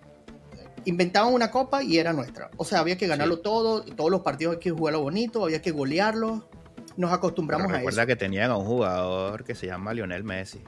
inventaban 0.85 1.33
una 1.33 1.51
copa 1.51 1.83
y 1.83 1.97
era 1.97 2.13
nuestra. 2.13 2.49
O 2.57 2.65
sea, 2.65 2.79
había 2.79 2.97
que 2.97 3.07
ganarlo 3.07 3.35
Sí. 3.35 3.41
todo, 3.43 3.83
todos 3.83 4.09
los 4.09 4.21
partidos 4.21 4.53
había 4.53 4.59
que 4.61 4.71
jugarlo 4.71 5.01
bonito, 5.01 5.43
había 5.43 5.61
que 5.61 5.71
golearlo. 5.71 6.49
Nos 6.97 7.13
acostumbramos 7.13 7.71
a 7.71 7.77
recuerda 7.77 8.01
eso. 8.01 8.07
que 8.07 8.15
tenían 8.15 8.51
a 8.51 8.57
un 8.57 8.65
jugador 8.65 9.43
que 9.43 9.55
se 9.55 9.67
llama 9.67 9.93
Lionel 9.93 10.23
Messi. 10.23 10.61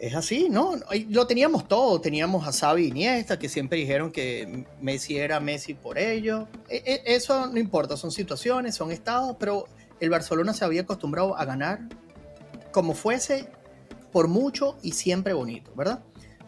Es 0.00 0.14
así, 0.14 0.48
¿no? 0.50 0.72
Lo 1.08 1.26
teníamos 1.26 1.68
todo. 1.68 2.00
Teníamos 2.00 2.46
a 2.46 2.52
Xavi 2.52 2.88
Iniesta, 2.88 3.38
que 3.38 3.48
siempre 3.48 3.78
dijeron 3.78 4.10
que 4.10 4.66
Messi 4.80 5.16
era 5.16 5.40
Messi 5.40 5.74
por 5.74 5.98
ello. 5.98 6.48
E- 6.68 6.82
e- 6.84 7.14
Eso 7.14 7.46
no 7.46 7.58
importa, 7.58 7.96
son 7.96 8.10
situaciones, 8.10 8.74
son 8.74 8.90
estados, 8.90 9.36
pero 9.38 9.66
el 10.00 10.10
Barcelona 10.10 10.52
se 10.52 10.64
había 10.64 10.82
acostumbrado 10.82 11.36
a 11.36 11.44
ganar 11.44 11.80
como 12.72 12.94
fuese, 12.94 13.48
por 14.10 14.28
mucho 14.28 14.76
y 14.82 14.92
siempre 14.92 15.32
bonito, 15.32 15.72
¿verdad? 15.74 16.02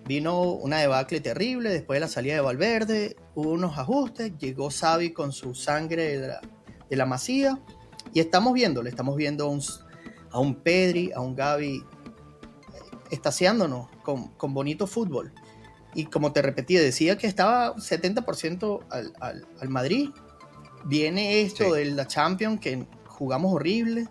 Vino 0.07 0.43
una 0.53 0.79
debacle 0.79 1.21
terrible 1.21 1.71
después 1.71 1.97
de 1.97 2.01
la 2.01 2.09
salida 2.09 2.35
de 2.35 2.41
Valverde, 2.41 3.17
hubo 3.35 3.51
unos 3.51 3.77
ajustes, 3.79 4.33
llegó 4.39 4.71
Xavi 4.71 5.13
con 5.13 5.33
su 5.33 5.55
sangre 5.55 6.19
de 6.19 6.29
la, 6.29 6.41
de 6.89 6.97
la 6.97 7.07
masía 7.07 7.59
y 8.13 8.21
estamos 8.21 8.55
viéndole, 8.55 8.91
estamos 8.91 9.17
viendo 9.17 9.49
un, 9.49 9.61
a 10.31 10.39
un 10.39 10.57
Pedri, 10.57 11.11
a 11.13 11.21
un 11.21 11.35
Gavi 11.35 11.83
estaciándonos 13.11 13.89
con, 14.03 14.29
con 14.29 14.55
bonito 14.55 14.87
fútbol. 14.87 15.33
Y 15.95 16.07
como 16.07 16.33
te 16.33 16.43
repetí, 16.43 16.75
decía 16.75 17.17
que 17.17 17.27
estaba 17.27 17.75
70% 17.77 18.81
al, 18.91 19.13
al, 19.21 19.47
al 19.61 19.69
Madrid. 19.69 20.11
Viene 20.85 21.41
esto 21.41 21.65
Sí. 21.65 21.71
de 21.73 21.85
la 21.87 22.07
Champions, 22.07 22.61
que 22.61 22.87
jugamos 23.07 23.53
horrible, 23.55 24.07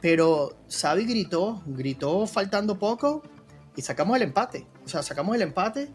pero 0.00 0.56
Xavi 0.70 1.04
gritó, 1.04 1.62
gritó 1.66 2.26
faltando 2.26 2.78
poco 2.78 3.22
y 3.76 3.82
sacamos 3.82 4.16
el 4.16 4.22
empate. 4.22 4.66
O 4.84 4.88
sea, 4.88 5.02
sacamos 5.02 5.36
el 5.36 5.42
empate 5.42 5.90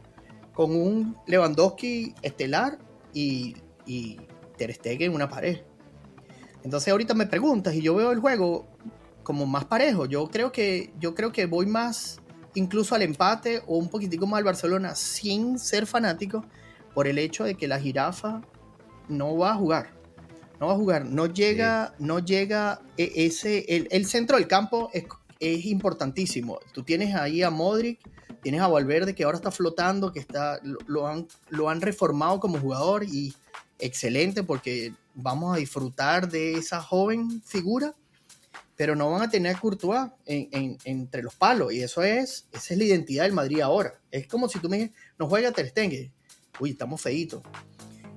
con 0.53 0.75
un 0.75 1.17
Lewandowski 1.25 2.13
estelar 2.21 2.77
y, 3.13 3.55
y 3.87 4.17
Ter 4.57 4.73
Stegen 4.73 5.09
en 5.09 5.15
una 5.15 5.27
pared. 5.29 5.61
Entonces 6.63 6.91
ahorita 6.91 7.13
me 7.15 7.25
preguntas 7.25 7.73
y 7.73 7.81
yo 7.81 7.95
veo 7.95 8.11
el 8.11 8.19
juego 8.19 8.67
como 9.23 9.45
más 9.45 9.65
parejo. 9.65 10.05
Yo 10.05 10.27
creo 10.29 10.51
que, 10.51 10.93
yo 10.99 11.15
creo 11.15 11.31
que 11.31 11.45
voy 11.47 11.65
más 11.65 12.21
incluso 12.55 12.95
al 12.95 13.01
empate 13.01 13.61
o 13.67 13.77
un 13.77 13.89
poquitico 13.89 14.27
más 14.27 14.39
al 14.39 14.43
Barcelona 14.43 14.95
sin 14.95 15.57
ser 15.59 15.85
fanático 15.85 16.45
por 16.93 17.07
el 17.07 17.17
hecho 17.17 17.43
de 17.43 17.55
que 17.55 17.67
la 17.67 17.79
jirafa 17.79 18.41
no 19.07 19.37
va 19.37 19.51
a 19.51 19.55
jugar. 19.55 19.93
No 20.59 20.67
va 20.67 20.73
a 20.73 20.77
jugar. 20.77 21.05
No 21.05 21.25
llega, 21.25 21.93
no 21.99 22.19
llega 22.19 22.81
e- 22.97 23.11
ese. 23.15 23.65
El, 23.67 23.87
el 23.91 24.05
centro 24.05 24.37
del 24.37 24.47
campo 24.47 24.89
es, 24.93 25.05
es 25.39 25.65
importantísimo. 25.65 26.59
Tú 26.73 26.83
tienes 26.83 27.15
ahí 27.15 27.41
a 27.43 27.49
Modric, 27.49 27.99
tienes 28.41 28.61
a 28.61 28.67
Valverde 28.67 29.15
que 29.15 29.23
ahora 29.23 29.37
está 29.37 29.51
flotando, 29.51 30.11
que 30.11 30.19
está, 30.19 30.59
lo, 30.63 30.77
lo 30.87 31.07
han, 31.07 31.27
lo 31.49 31.69
han 31.69 31.81
reformado 31.81 32.39
como 32.39 32.59
jugador 32.59 33.03
y 33.03 33.33
excelente 33.79 34.43
porque 34.43 34.93
vamos 35.15 35.55
a 35.55 35.59
disfrutar 35.59 36.29
de 36.29 36.53
esa 36.53 36.81
joven 36.81 37.41
figura 37.43 37.93
pero 38.75 38.95
no 38.95 39.11
van 39.11 39.21
a 39.21 39.29
tener 39.29 39.55
a 39.55 39.59
Courtois 39.59 40.09
en- 40.25 40.47
en- 40.51 40.77
entre 40.85 41.21
los 41.21 41.35
palos. 41.35 41.73
Y 41.73 41.81
eso 41.81 42.01
es, 42.01 42.47
esa 42.51 42.73
es 42.73 42.77
la 42.77 42.83
identidad 42.85 43.23
del 43.23 43.33
Madrid 43.33 43.59
ahora. 43.61 43.99
Es 44.11 44.27
como 44.27 44.49
si 44.49 44.59
tú 44.59 44.69
me 44.69 44.91
no 45.19 45.27
juega 45.27 45.51
Ter 45.51 45.69
Stegen. 45.69 46.11
Uy, 46.59 46.71
estamos 46.71 47.01
feitos. 47.01 47.41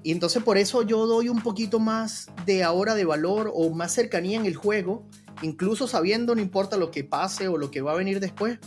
Y 0.03 0.13
entonces 0.13 0.43
por 0.43 0.57
eso 0.57 0.83
yo 0.83 1.07
doy 1.07 1.29
un 1.29 1.43
poquito 1.43 1.79
más 1.81 2.29
de 2.47 2.63
ahora 2.63 2.95
de 2.95 3.05
valor 3.05 3.51
o 3.53 3.71
más 3.71 3.93
cercanía 3.93 4.39
en 4.39 4.47
el 4.47 4.55
juego, 4.55 5.05
incluso 5.43 5.89
sabiendo, 5.89 6.35
no 6.35 6.41
importa 6.41 6.77
lo 6.77 6.91
que 6.91 7.03
pase 7.05 7.49
o 7.49 7.59
lo 7.59 7.71
que 7.71 7.81
va 7.83 7.93
a 7.93 7.97
venir 7.97 8.21
después, 8.21 8.59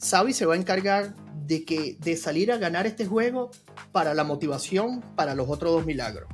Xavi 0.00 0.32
se 0.32 0.46
va 0.46 0.54
a 0.54 0.56
encargar 0.56 1.14
de, 1.46 1.64
que, 1.64 1.96
de 2.00 2.16
salir 2.16 2.52
a 2.52 2.58
ganar 2.58 2.86
este 2.86 3.06
juego 3.06 3.50
para 3.92 4.14
la 4.14 4.24
motivación 4.24 5.00
para 5.16 5.34
los 5.34 5.48
otros 5.48 5.72
dos 5.72 5.86
milagros. 5.86 6.28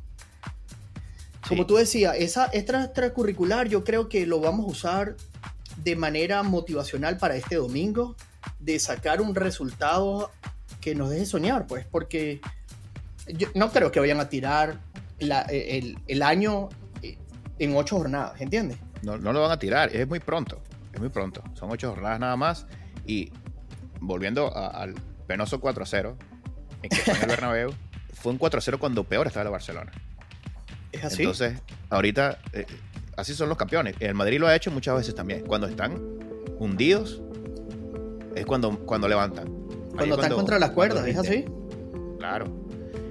Como 1.52 1.66
tú 1.66 1.76
decías, 1.76 2.16
esa 2.18 2.46
extracurricular 2.52 3.68
yo 3.68 3.84
creo 3.84 4.08
que 4.08 4.26
lo 4.26 4.40
vamos 4.40 4.64
a 4.66 4.70
usar 4.70 5.16
de 5.76 5.96
manera 5.96 6.42
motivacional 6.42 7.18
para 7.18 7.36
este 7.36 7.56
domingo, 7.56 8.16
de 8.58 8.78
sacar 8.78 9.20
un 9.20 9.34
resultado 9.34 10.30
que 10.80 10.94
nos 10.94 11.10
deje 11.10 11.26
soñar, 11.26 11.66
pues, 11.66 11.84
porque 11.84 12.40
yo 13.26 13.48
no 13.54 13.70
creo 13.70 13.92
que 13.92 14.00
vayan 14.00 14.18
a 14.18 14.30
tirar 14.30 14.80
el, 15.18 15.98
el, 16.06 16.22
año 16.22 16.70
en 17.58 17.76
ocho 17.76 17.98
jornadas, 17.98 18.40
¿entiendes? 18.40 18.78
No, 19.02 19.18
no 19.18 19.34
lo 19.34 19.42
van 19.42 19.50
a 19.50 19.58
tirar, 19.58 19.94
es 19.94 20.08
muy 20.08 20.20
pronto, 20.20 20.62
es 20.94 21.00
muy 21.00 21.10
pronto. 21.10 21.42
Son 21.52 21.70
ocho 21.70 21.90
jornadas 21.90 22.18
nada 22.18 22.36
más 22.36 22.66
y 23.06 23.30
volviendo 24.00 24.56
al 24.56 24.94
penoso 25.26 25.60
4-0 25.60 26.16
en 26.82 26.88
que 26.88 26.96
fue 26.96 27.14
en 27.14 27.22
el 27.22 27.28
Bernabéu, 27.28 27.74
fue 28.14 28.32
un 28.32 28.38
4-0 28.38 28.78
cuando 28.78 29.04
peor 29.04 29.26
estaba 29.26 29.44
el 29.44 29.52
Barcelona. 29.52 29.92
Es 30.92 31.04
así. 31.04 31.22
Entonces, 31.22 31.54
ahorita, 31.90 32.38
eh, 32.52 32.66
así 33.16 33.34
son 33.34 33.48
los 33.48 33.58
campeones. 33.58 33.96
El 34.00 34.14
Madrid 34.14 34.38
lo 34.38 34.46
ha 34.46 34.54
hecho 34.54 34.70
muchas 34.70 34.96
veces 34.96 35.14
también. 35.14 35.44
Cuando 35.46 35.66
están 35.66 36.00
hundidos, 36.58 37.22
es 38.34 38.46
cuando, 38.46 38.78
cuando 38.78 39.08
levantan. 39.08 39.48
Cuando, 39.96 40.14
están 40.14 40.32
contra 40.32 40.58
las 40.58 40.70
cuerdas, 40.70 41.06
es 41.06 41.16
así. 41.16 41.44
Claro. 42.18 42.46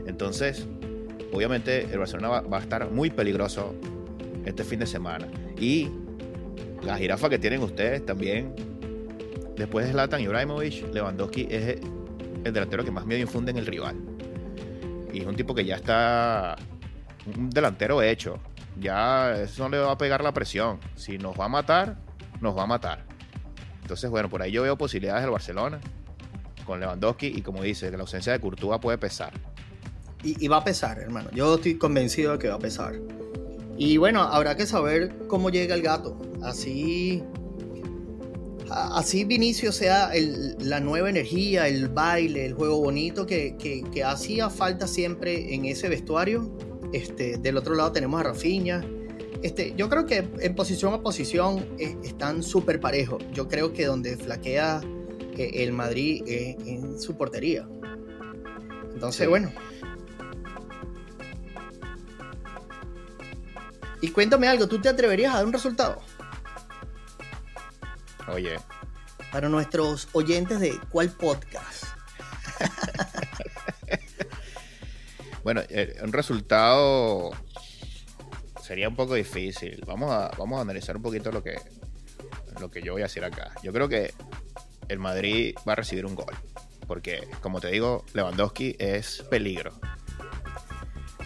Entonces, 0.08 0.67
obviamente, 1.32 1.88
el 1.91 2.00
Barcelona 2.00 2.41
va, 2.41 2.58
a 2.58 2.62
estar 2.62 2.89
muy 2.89 3.10
peligroso 3.10 3.76
este 4.46 4.63
fin 4.63 4.80
de 4.80 4.88
semana. 4.88 5.28
Y 5.60 5.89
la 6.84 6.98
jirafa 6.98 7.30
que 7.30 7.38
tienen 7.38 7.62
ustedes 7.62 8.06
también, 8.06 8.56
después 9.56 9.86
de 9.86 9.91
Zlatan 9.91 10.22
Ibrahimovic, 10.22 10.94
Lewandowski 10.94 11.48
es 11.50 11.78
el 12.44 12.54
delantero 12.54 12.84
que 12.84 12.91
más 12.91 13.06
miedo 13.06 13.22
infunde 13.22 13.52
en 13.52 13.58
el 13.58 13.65
rival. 13.65 13.96
Y 15.13 15.22
es 15.22 15.26
un 15.26 15.36
tipo 15.36 15.54
que 15.54 15.65
ya 15.65 15.76
está 15.76 16.56
un 17.26 17.50
delantero 17.50 18.02
hecho. 18.02 18.40
Ya 18.80 19.34
eso 19.36 19.64
no 19.64 19.70
le 19.70 19.80
va 19.80 19.92
a 19.92 19.98
pegar 19.98 20.24
la 20.24 20.34
presión. 20.34 20.80
Si 20.96 21.18
nos 21.18 21.40
va 21.40 21.46
a 21.46 21.50
matar, 21.50 21.98
nos 22.40 22.58
va 22.58 22.64
a 22.64 22.68
matar. 22.68 23.06
Entonces, 23.82 24.10
bueno, 24.10 24.30
por 24.30 24.42
ahí 24.42 24.52
yo 24.52 24.64
veo 24.64 24.78
posibilidades 24.78 25.24
del 25.24 25.32
Barcelona 25.32 25.80
con 26.66 26.80
Lewandowski 26.80 27.28
y 27.28 27.42
como 27.42 27.62
dice, 27.62 27.92
la 27.92 28.00
ausencia 28.00 28.32
de 28.32 28.40
Courtois 28.40 28.80
puede 28.80 28.98
pesar. 28.98 29.34
Y, 30.24 30.48
va 30.48 30.58
a 30.58 30.64
pesar, 30.64 31.00
hermano. 31.00 31.32
Yo 31.34 31.56
estoy 31.56 31.80
convencido 31.80 32.34
de 32.34 32.40
que 32.40 32.48
va 32.48 32.56
a 32.56 32.60
pesar. 32.60 32.94
Y 33.76 33.98
bueno, 33.98 34.22
habrá 34.22 34.56
que 34.56 34.68
saber 34.68 35.16
cómo 35.28 35.50
llega 35.50 35.74
el 35.74 35.82
gato. 35.82 36.16
Así 36.44 37.24
así 38.72 39.26
Vinicio 39.26 39.72
sea 39.72 40.12
la 40.60 40.80
nueva 40.80 41.10
energía, 41.10 41.68
el 41.68 41.90
baile, 41.90 42.46
el 42.46 42.54
juego 42.54 42.80
bonito 42.80 43.26
que, 43.26 43.58
que, 43.58 44.04
hacía 44.04 44.50
falta 44.50 44.88
siempre 44.88 45.54
en 45.54 45.66
ese 45.66 45.90
vestuario. 45.90 46.50
Este, 46.93 47.38
del 47.38 47.58
otro 47.58 47.75
lado 47.75 47.91
tenemos 47.91 48.19
a 48.19 48.23
Rafinha. 48.23 48.84
Este, 49.41 49.73
yo 49.75 49.89
creo 49.89 50.06
que 50.06 50.27
en 50.39 50.56
posición 50.56 50.93
a 50.93 51.01
posición 51.01 51.65
eh, 51.80 51.97
están 52.04 52.43
súper 52.43 52.80
parejos. 52.80 53.23
Yo 53.32 53.47
creo 53.47 53.73
que 53.73 53.86
donde 53.86 54.17
flaquea 54.17 54.82
eh, 55.38 55.63
el 55.63 55.73
Madrid 55.73 56.23
es 56.27 56.58
en 56.67 56.99
su 56.99 57.17
portería. 57.17 57.67
Entonces, 58.93 59.27
bueno. 59.27 59.51
Y 64.01 64.10
cuéntame 64.10 64.47
algo, 64.47 64.67
¿tú 64.67 64.82
te 64.82 64.89
atreverías 64.89 65.34
a 65.34 65.38
dar 65.38 65.45
un 65.45 65.54
resultado? 65.54 66.01
Oye. 68.27 68.58
Para 69.32 69.47
nuestros 69.47 70.10
oyentes 70.12 70.60
de 70.60 70.77
cuál 70.89 71.10
podcast. 71.10 71.90
Bueno, 75.43 75.62
eh, 75.69 75.97
un 76.04 76.13
resultado 76.13 77.32
sería 78.62 78.88
un 78.88 78.95
poco 78.95 79.15
difícil. 79.15 79.84
Vamos 79.86 80.12
a, 80.12 80.32
vamos 80.38 80.60
a 80.60 80.62
analizar 80.62 80.95
un 80.95 81.01
poquito 81.01 81.32
lo 81.32 81.43
que, 81.43 81.60
lo 82.60 82.69
que 82.69 82.82
yo 82.82 82.93
voy 82.93 83.01
a 83.01 83.06
decir 83.06 83.23
acá. 83.23 83.51
Yo 83.63 83.73
creo 83.73 83.89
que 83.89 84.13
el 84.88 84.99
Madrid 84.99 85.56
va 85.67 85.73
a 85.73 85.75
recibir 85.75 86.06
un 86.06 86.15
gol. 86.15 86.34
Porque, 86.88 87.27
como 87.41 87.62
te 87.62 87.69
digo, 87.69 88.06
Lewandowski 88.13 88.75
es 88.77 89.23
peligro. 89.30 89.71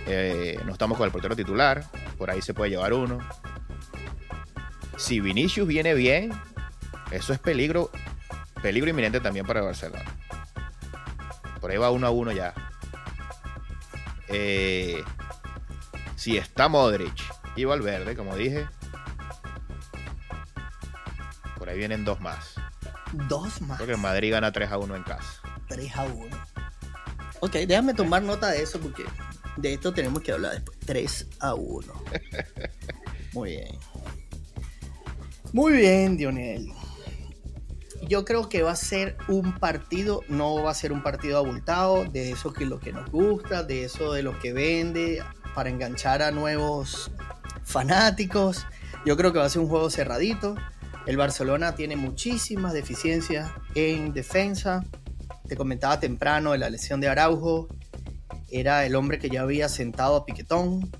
Eh, 0.07 0.59
no 0.65 0.73
estamos 0.73 0.97
con 0.97 1.05
el 1.05 1.11
portero 1.11 1.35
titular. 1.35 1.83
Por 2.17 2.29
ahí 2.29 2.41
se 2.41 2.53
puede 2.53 2.71
llevar 2.71 2.93
uno. 2.93 3.19
Si 4.97 5.19
Vinicius 5.19 5.67
viene 5.67 5.93
bien, 5.93 6.31
eso 7.11 7.33
es 7.33 7.39
peligro, 7.39 7.89
peligro 8.61 8.89
inminente 8.89 9.19
también 9.19 9.45
para 9.45 9.61
Barcelona. 9.61 10.05
Por 11.59 11.71
ahí 11.71 11.77
va 11.77 11.91
uno 11.91 12.07
a 12.07 12.11
uno 12.11 12.31
ya. 12.31 12.53
Eh, 14.29 15.03
si 16.15 16.37
está 16.37 16.67
Modric 16.67 17.13
y 17.55 17.65
Valverde, 17.65 18.15
como 18.15 18.35
dije, 18.35 18.67
por 21.57 21.69
ahí 21.69 21.77
vienen 21.77 22.05
dos 22.05 22.19
más. 22.19 22.55
Dos 23.27 23.61
más. 23.61 23.77
Creo 23.77 23.95
que 23.95 24.01
Madrid 24.01 24.31
gana 24.31 24.51
3 24.51 24.71
a 24.71 24.77
1 24.77 24.95
en 24.95 25.03
casa. 25.03 25.41
3 25.67 25.95
a 25.95 26.03
1. 26.05 26.37
Ok, 27.41 27.53
déjame 27.67 27.93
tomar 27.93 28.23
nota 28.23 28.49
de 28.49 28.63
eso 28.63 28.79
porque 28.79 29.03
de 29.57 29.73
esto 29.73 29.93
tenemos 29.93 30.21
que 30.21 30.31
hablar 30.31 30.53
después. 30.53 30.77
3 30.85 31.27
a 31.39 31.53
1. 31.53 31.93
Muy 33.33 33.49
bien. 33.51 33.79
Muy 35.53 35.73
bien, 35.73 36.17
Dionel 36.17 36.73
yo 38.07 38.25
creo 38.25 38.49
que 38.49 38.61
va 38.61 38.71
a 38.71 38.75
ser 38.75 39.17
un 39.27 39.57
partido, 39.57 40.21
no 40.27 40.63
va 40.63 40.71
a 40.71 40.75
ser 40.75 40.91
un 40.91 41.01
partido 41.01 41.37
abultado, 41.37 42.05
de 42.05 42.31
eso 42.31 42.53
que 42.53 42.65
lo 42.65 42.79
que 42.79 42.93
nos 42.93 43.09
gusta, 43.09 43.63
de 43.63 43.85
eso 43.85 44.13
de 44.13 44.23
lo 44.23 44.37
que 44.39 44.53
vende, 44.53 45.23
para 45.53 45.69
enganchar 45.69 46.21
a 46.21 46.31
nuevos 46.31 47.11
fanáticos. 47.63 48.65
Yo 49.05 49.17
creo 49.17 49.33
que 49.33 49.39
va 49.39 49.45
a 49.45 49.49
ser 49.49 49.61
un 49.61 49.69
juego 49.69 49.89
cerradito. 49.89 50.55
El 51.05 51.17
Barcelona 51.17 51.75
tiene 51.75 51.95
muchísimas 51.95 52.73
deficiencias 52.73 53.51
en 53.75 54.13
defensa. 54.13 54.83
Te 55.47 55.55
comentaba 55.55 55.99
temprano 55.99 56.51
de 56.51 56.57
la 56.57 56.69
lesión 56.69 56.99
de 57.01 57.07
Araujo. 57.07 57.67
Era 58.49 58.85
el 58.85 58.95
hombre 58.95 59.19
que 59.19 59.29
ya 59.29 59.41
había 59.41 59.69
sentado 59.69 60.15
a 60.15 60.25
Piquetón, 60.25 60.91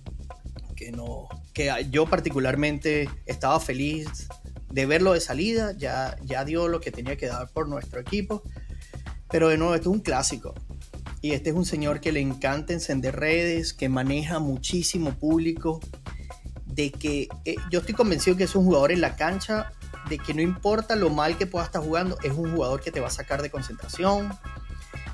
que 0.76 0.92
no 0.92 1.28
que 1.56 1.72
yo 1.90 2.06
particularmente 2.06 3.10
estaba 3.26 3.62
feliz 3.62 4.28
de 4.76 4.86
verlo 4.86 5.14
de 5.14 5.22
salida, 5.22 5.72
ya, 5.78 6.18
ya 6.26 6.44
dio 6.44 6.68
lo 6.68 6.82
que 6.82 6.92
tenía 6.92 7.16
que 7.16 7.28
dar 7.28 7.50
por 7.50 7.70
nuestro 7.70 8.02
equipo. 8.02 8.44
Pero 9.32 9.48
de 9.48 9.58
nuevo, 9.58 9.74
esto 9.74 9.90
es 9.90 9.96
un 9.96 10.02
clásico. 10.02 10.54
Y 11.22 11.32
este 11.32 11.52
es 11.52 11.56
un 11.56 11.64
señor 11.64 12.02
que 12.02 12.12
le 12.12 12.20
encanta 12.20 12.74
encender 12.74 13.16
redes, 13.16 13.74
que 13.74 13.88
maneja 13.88 14.40
muchísimo 14.40 15.14
público, 15.14 15.80
de 16.66 16.92
que 16.92 17.30
eh, 17.46 17.56
yo 17.72 17.80
estoy 17.80 17.96
convencido 17.96 18.36
que 18.36 18.44
es 18.44 18.54
un 18.54 18.66
jugador 18.66 18.92
en 18.92 19.00
la 19.00 19.16
cancha, 19.16 19.72
de 20.10 20.18
que 20.20 20.34
no 20.34 20.42
importa 20.42 20.98
lo 20.98 21.10
mal 21.10 21.38
que 21.38 21.48
pueda 21.48 21.64
estar 21.64 21.82
jugando, 21.82 22.18
es 22.22 22.34
un 22.34 22.54
jugador 22.54 22.82
que 22.82 22.92
te 22.92 23.00
va 23.00 23.08
a 23.08 23.12
sacar 23.12 23.42
de 23.42 23.50
concentración, 23.50 24.38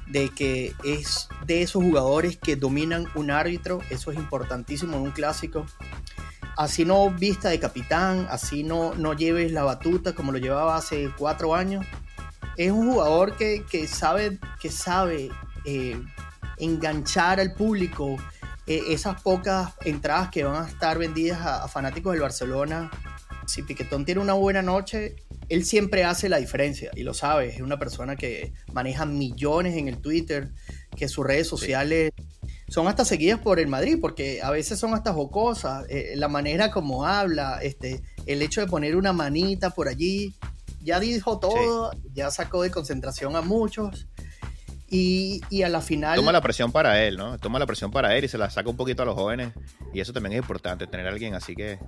de 0.08 0.30
que 0.30 0.74
es 0.84 1.30
de 1.45 1.62
esos 1.62 1.84
jugadores 1.84 2.36
que 2.36 2.56
dominan 2.56 3.06
un 3.13 3.30
árbitro, 3.30 3.80
eso 3.91 4.12
es 4.12 4.17
importantísimo 4.17 4.97
en 4.97 5.04
un 5.04 5.12
clásico 5.12 5.67
así 6.62 6.86
no 6.86 7.10
vista 7.10 7.50
de 7.50 7.60
capitán, 7.60 8.28
así 8.30 8.63
no, 8.63 8.93
no 8.93 9.13
lleves 9.13 9.52
la 9.52 9.63
batuta 9.63 10.13
como 10.13 10.32
lo 10.32 10.38
llevaba 10.38 10.76
hace 10.76 11.10
cuatro 11.17 11.56
años. 11.56 11.84
Es 12.56 12.71
un 12.71 12.91
jugador 12.91 13.36
que, 13.36 13.88
sabe, 13.88 14.38
que 14.60 14.69
sabe 14.69 15.32
eh, 15.65 16.00
enganchar 16.58 17.39
al 17.39 17.54
público. 17.54 18.17
Eh, 18.67 18.80
esas 18.89 19.19
pocas 19.24 19.74
entradas 19.84 20.30
que 20.30 20.43
van 20.43 20.63
a 20.63 20.67
estar 20.67 21.00
vendidas 21.00 21.41
a, 21.41 21.67
fanáticos 21.67 22.13
del 22.13 22.21
Barcelona. 22.21 22.91
Si 23.47 23.63
Piquetón 23.63 24.06
tiene 24.06 24.21
una 24.21 24.34
buena 24.34 24.62
noche, 24.62 25.15
él 25.50 25.65
siempre 25.65 26.04
hace 26.04 26.30
la 26.30 26.38
diferencia 26.38 26.91
y 26.95 27.02
lo 27.02 27.15
sabe. 27.15 27.56
Es 27.56 27.62
una 27.62 27.80
persona 27.80 28.15
que 28.15 28.54
maneja 28.71 29.08
millones 29.08 29.76
en 29.78 29.88
el 29.88 29.97
Twitter, 29.97 30.52
que 30.95 31.08
sus 31.08 31.26
redes 31.26 31.47
sociales 31.47 32.12
son 32.71 32.88
hasta 32.88 33.03
seguidas 33.03 33.38
por 33.41 33.60
el 33.60 33.67
Madrid, 33.67 33.97
porque 33.99 34.41
a 34.41 34.49
veces 34.49 34.79
son 34.79 34.93
hasta 34.93 35.12
jocosas, 35.12 35.86
eh, 35.89 36.13
la 36.15 36.29
manera 36.29 36.71
como 36.71 37.05
habla, 37.05 37.60
este, 37.62 38.01
el 38.25 38.41
hecho 38.41 38.62
de 38.62 38.67
poner 38.67 38.95
una 38.95 39.12
manita 39.12 39.71
por 39.71 39.89
allí, 39.89 40.34
ya 40.81 41.01
dijo 41.01 41.38
todo, 41.38 41.91
ya 42.13 42.31
sacó 42.31 42.63
de 42.63 42.71
concentración 42.71 43.36
a 43.36 43.41
muchos. 43.41 44.07
Y, 44.93 45.41
y, 45.49 45.63
a 45.63 45.69
la 45.69 45.79
final. 45.79 46.17
Toma 46.17 46.34
la 46.34 46.41
presión 46.41 46.73
para 46.73 47.01
él, 47.01 47.15
¿no? 47.15 47.38
Toma 47.38 47.60
la 47.60 47.65
presión 47.65 47.91
para 47.91 48.17
él 48.17 48.25
y 48.25 48.27
se 48.27 48.38
la 48.38 48.49
saca 48.49 48.69
un 48.69 48.75
poquito 48.75 49.03
a 49.03 49.05
los 49.05 49.15
jóvenes. 49.15 49.53
Y 49.93 50.01
eso 50.01 50.12
también 50.12 50.34
es 50.34 50.39
importante, 50.39 50.86
tener 50.86 51.07
a 51.07 51.12
alguien 51.12 51.34
así 51.34 51.55
que, 51.55 51.79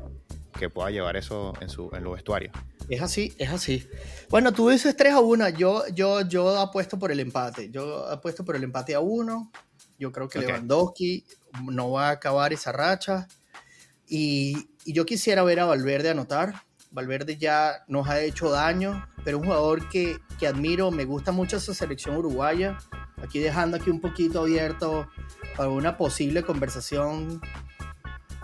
que 0.57 0.69
pueda 0.69 0.89
llevar 0.89 1.17
eso 1.17 1.51
en, 1.59 1.67
su, 1.67 1.89
en 1.93 2.01
los 2.05 2.13
vestuarios. 2.13 2.53
Es 2.87 3.01
así, 3.01 3.33
es 3.37 3.49
así. 3.49 3.85
Bueno, 4.29 4.53
tú 4.53 4.69
dices 4.69 4.95
3 4.95 5.13
a 5.13 5.19
1. 5.19 5.49
Yo, 5.49 5.83
yo, 5.93 6.21
yo 6.21 6.57
apuesto 6.57 6.97
por 6.97 7.11
el 7.11 7.19
empate. 7.19 7.69
Yo 7.71 8.07
apuesto 8.07 8.45
por 8.45 8.55
el 8.55 8.63
empate 8.63 8.95
a 8.95 9.01
1. 9.01 9.51
Yo 10.03 10.11
creo 10.11 10.27
que 10.27 10.39
Lewandowski 10.39 11.23
no 11.63 11.91
va 11.91 12.09
a 12.09 12.11
acabar 12.11 12.51
esa 12.51 12.73
racha. 12.73 13.29
Y, 14.05 14.67
yo 14.85 15.05
quisiera 15.05 15.43
ver 15.43 15.61
a 15.61 15.65
Valverde 15.65 16.09
anotar. 16.09 16.55
Valverde 16.91 17.37
ya 17.37 17.85
nos 17.87 18.09
ha 18.09 18.19
hecho 18.19 18.49
daño, 18.51 19.07
pero 19.23 19.37
un 19.37 19.45
jugador 19.45 19.87
que, 19.87 20.19
que 20.37 20.45
admiro, 20.45 20.91
me 20.91 21.05
gusta 21.05 21.31
mucho 21.31 21.55
esa 21.55 21.73
selección 21.73 22.17
uruguaya. 22.17 22.77
Aquí 23.23 23.39
dejando 23.39 23.77
aquí 23.77 23.89
un 23.89 24.01
poquito 24.01 24.41
abierto 24.41 25.07
para 25.55 25.69
una 25.69 25.95
posible 25.95 26.43
conversación 26.43 27.39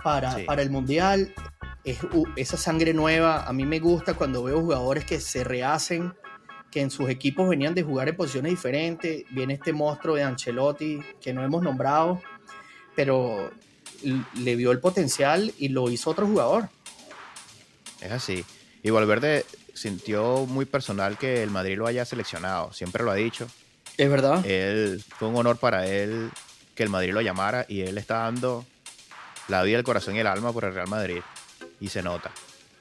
para, 0.02 0.34
Sí. 0.36 0.44
para 0.44 0.62
el 0.62 0.70
Mundial. 0.70 1.34
Es, 1.84 1.98
esa 2.36 2.56
sangre 2.56 2.94
nueva, 2.94 3.44
a 3.46 3.52
mí 3.52 3.66
me 3.66 3.80
gusta 3.80 4.14
cuando 4.14 4.42
veo 4.42 4.62
jugadores 4.62 5.04
que 5.04 5.20
se 5.20 5.44
rehacen, 5.44 6.14
que 6.70 6.80
en 6.80 6.90
sus 6.90 7.08
equipos 7.10 7.48
venían 7.48 7.74
de 7.74 7.82
jugar 7.82 8.08
en 8.08 8.16
posiciones 8.16 8.52
diferentes. 8.52 9.24
Viene 9.30 9.54
este 9.54 9.72
monstruo 9.72 10.14
de 10.14 10.22
Ancelotti, 10.22 11.00
que 11.20 11.32
no 11.32 11.42
hemos 11.42 11.62
nombrado, 11.62 12.20
pero 12.94 13.50
le 14.34 14.56
vio 14.56 14.72
el 14.72 14.80
potencial 14.80 15.52
y 15.58 15.68
lo 15.68 15.90
hizo 15.90 16.10
otro 16.10 16.26
jugador. 16.26 16.68
Es 18.00 18.12
así. 18.12 18.44
Y 18.82 18.90
Valverde 18.90 19.44
sintió 19.74 20.46
muy 20.46 20.64
personal 20.64 21.18
que 21.18 21.42
el 21.42 21.50
Madrid 21.50 21.76
lo 21.76 21.86
haya 21.86 22.04
seleccionado. 22.04 22.72
Siempre 22.72 23.04
lo 23.04 23.10
ha 23.10 23.14
dicho. 23.14 23.46
Es 23.96 24.08
verdad. 24.08 24.44
Él 24.46 25.02
fue 25.18 25.28
un 25.28 25.36
honor 25.36 25.58
para 25.58 25.86
él 25.86 26.30
que 26.74 26.82
el 26.82 26.88
Madrid 26.88 27.12
lo 27.12 27.20
llamara 27.20 27.66
y 27.68 27.82
él 27.82 27.98
está 27.98 28.20
dando 28.20 28.64
la 29.48 29.62
vida, 29.62 29.78
el 29.78 29.84
corazón 29.84 30.16
y 30.16 30.20
el 30.20 30.26
alma 30.26 30.52
por 30.52 30.64
el 30.64 30.74
Real 30.74 30.88
Madrid. 30.88 31.20
Y 31.80 31.88
se 31.88 32.02
nota. 32.02 32.30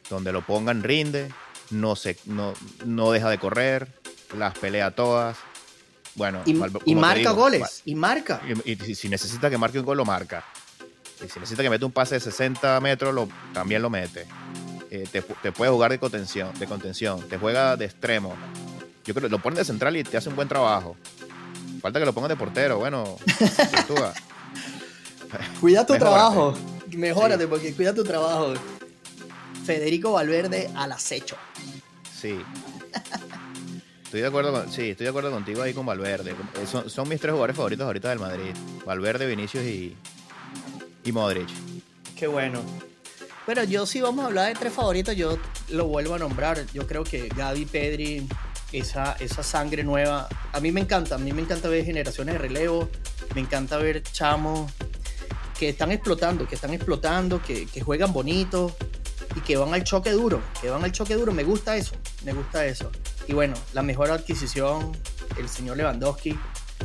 Donde 0.09 0.31
lo 0.31 0.41
pongan 0.41 0.83
rinde, 0.83 1.29
no 1.71 1.95
se, 1.95 2.17
no, 2.25 2.53
no 2.85 3.11
deja 3.11 3.29
de 3.29 3.37
correr, 3.37 3.87
las 4.37 4.57
pelea 4.57 4.91
todas. 4.91 5.37
Bueno, 6.15 6.41
y, 6.45 6.53
marca 6.95 7.19
digo, 7.19 7.35
goles, 7.35 7.81
y 7.85 7.95
marca. 7.95 8.41
Y, 8.65 8.71
y 8.71 8.75
si- 8.77 8.95
si 8.95 9.09
necesita 9.09 9.49
que 9.49 9.57
marque 9.57 9.79
un 9.79 9.85
gol, 9.85 9.97
lo 9.97 10.05
marca. 10.05 10.43
Y 11.23 11.29
si 11.29 11.39
necesita 11.39 11.63
que 11.63 11.69
mete 11.69 11.85
un 11.85 11.91
pase 11.91 12.15
de 12.15 12.21
60 12.21 12.79
metros, 12.81 13.13
lo, 13.13 13.27
también 13.53 13.81
lo 13.81 13.89
mete. 13.89 14.25
Eh, 14.91 15.07
te, 15.11 15.21
te 15.21 15.51
puede 15.51 15.71
jugar 15.71 15.91
de 15.91 15.99
contención, 15.99 16.51
de 16.57 16.65
contención, 16.65 17.21
te 17.29 17.37
juega 17.37 17.77
de 17.77 17.85
extremo. 17.85 18.35
Yo 19.05 19.13
creo 19.13 19.27
que 19.27 19.31
lo 19.31 19.39
ponen 19.39 19.57
de 19.57 19.65
central 19.65 19.95
y 19.97 20.03
te 20.03 20.17
hace 20.17 20.29
un 20.29 20.35
buen 20.35 20.47
trabajo. 20.47 20.97
Falta 21.81 21.99
que 21.99 22.05
lo 22.05 22.13
pongan 22.13 22.29
de 22.29 22.35
portero, 22.35 22.79
bueno. 22.79 23.17
Cuida 25.61 25.85
tu 25.85 25.93
Mejórate. 25.93 25.99
trabajo. 25.99 26.53
Mejórate 26.91 27.43
Sí. 27.43 27.49
porque 27.49 27.73
cuida 27.73 27.93
tu 27.93 28.03
trabajo. 28.03 28.53
Federico 29.65 30.13
Valverde 30.13 30.69
al 30.75 30.91
acecho. 30.91 31.37
Sí. 32.19 32.37
Estoy 34.03 34.21
de 34.21 34.27
acuerdo 34.27 34.51
con, 34.51 34.71
sí, 34.71 34.89
estoy 34.89 35.05
de 35.05 35.09
acuerdo 35.09 35.31
contigo 35.31 35.61
ahí 35.61 35.73
con 35.73 35.85
Valverde. 35.85 36.31
Eh, 36.31 36.65
Son, 36.65 36.89
son 36.89 37.07
mis 37.07 37.21
tres 37.21 37.31
jugadores 37.31 37.55
favoritos 37.55 37.85
ahorita 37.85 38.09
del 38.09 38.19
Madrid. 38.19 38.55
Valverde, 38.85 39.27
Vinicius 39.27 39.63
y, 39.63 39.95
y 41.03 41.11
Modric. 41.11 41.47
Qué 42.17 42.27
bueno. 42.27 42.61
Pero 43.45 43.63
yo 43.63 43.85
sí 43.85 44.01
vamos 44.01 44.25
a 44.25 44.27
hablar 44.27 44.47
de 44.47 44.59
tres 44.59 44.73
favoritos, 44.73 45.15
yo 45.15 45.37
lo 45.69 45.85
vuelvo 45.85 46.15
a 46.15 46.19
nombrar. 46.19 46.65
Yo 46.73 46.85
creo 46.87 47.03
que 47.03 47.29
Gaby, 47.29 47.65
Pedri, 47.65 48.27
esa, 48.71 49.13
esa 49.19 49.43
sangre 49.43 49.83
nueva, 49.83 50.27
a 50.51 50.59
mí 50.59 50.71
me 50.71 50.81
encanta, 50.81 51.15
a 51.15 51.17
mí 51.19 51.31
me 51.31 51.41
encanta 51.41 51.69
ver 51.69 51.85
generaciones 51.85 52.33
de 52.33 52.39
relevo, 52.39 52.89
me 53.33 53.41
encanta 53.41 53.77
ver 53.77 54.03
chamos 54.03 54.71
que 55.57 55.69
están 55.69 55.91
explotando, 55.91 56.47
que 56.47 56.55
están 56.55 56.73
explotando, 56.73 57.41
que 57.41 57.81
juegan 57.81 58.11
bonito 58.11 58.75
y 59.35 59.41
que 59.41 59.57
van 59.57 59.73
al 59.73 59.83
choque 59.83 60.11
duro, 60.11 60.41
que 60.61 60.69
van 60.69 60.83
al 60.83 60.91
choque 60.91 61.15
duro, 61.15 61.31
me 61.31 61.43
gusta 61.43 61.75
eso, 61.75 61.95
me 62.23 62.33
gusta 62.33 62.65
eso. 62.65 62.91
Y 63.27 63.33
bueno, 63.33 63.55
la 63.73 63.81
mejor 63.81 64.11
adquisición, 64.11 64.91
el 65.37 65.49
señor 65.49 65.77
Lewandowski, 65.77 66.37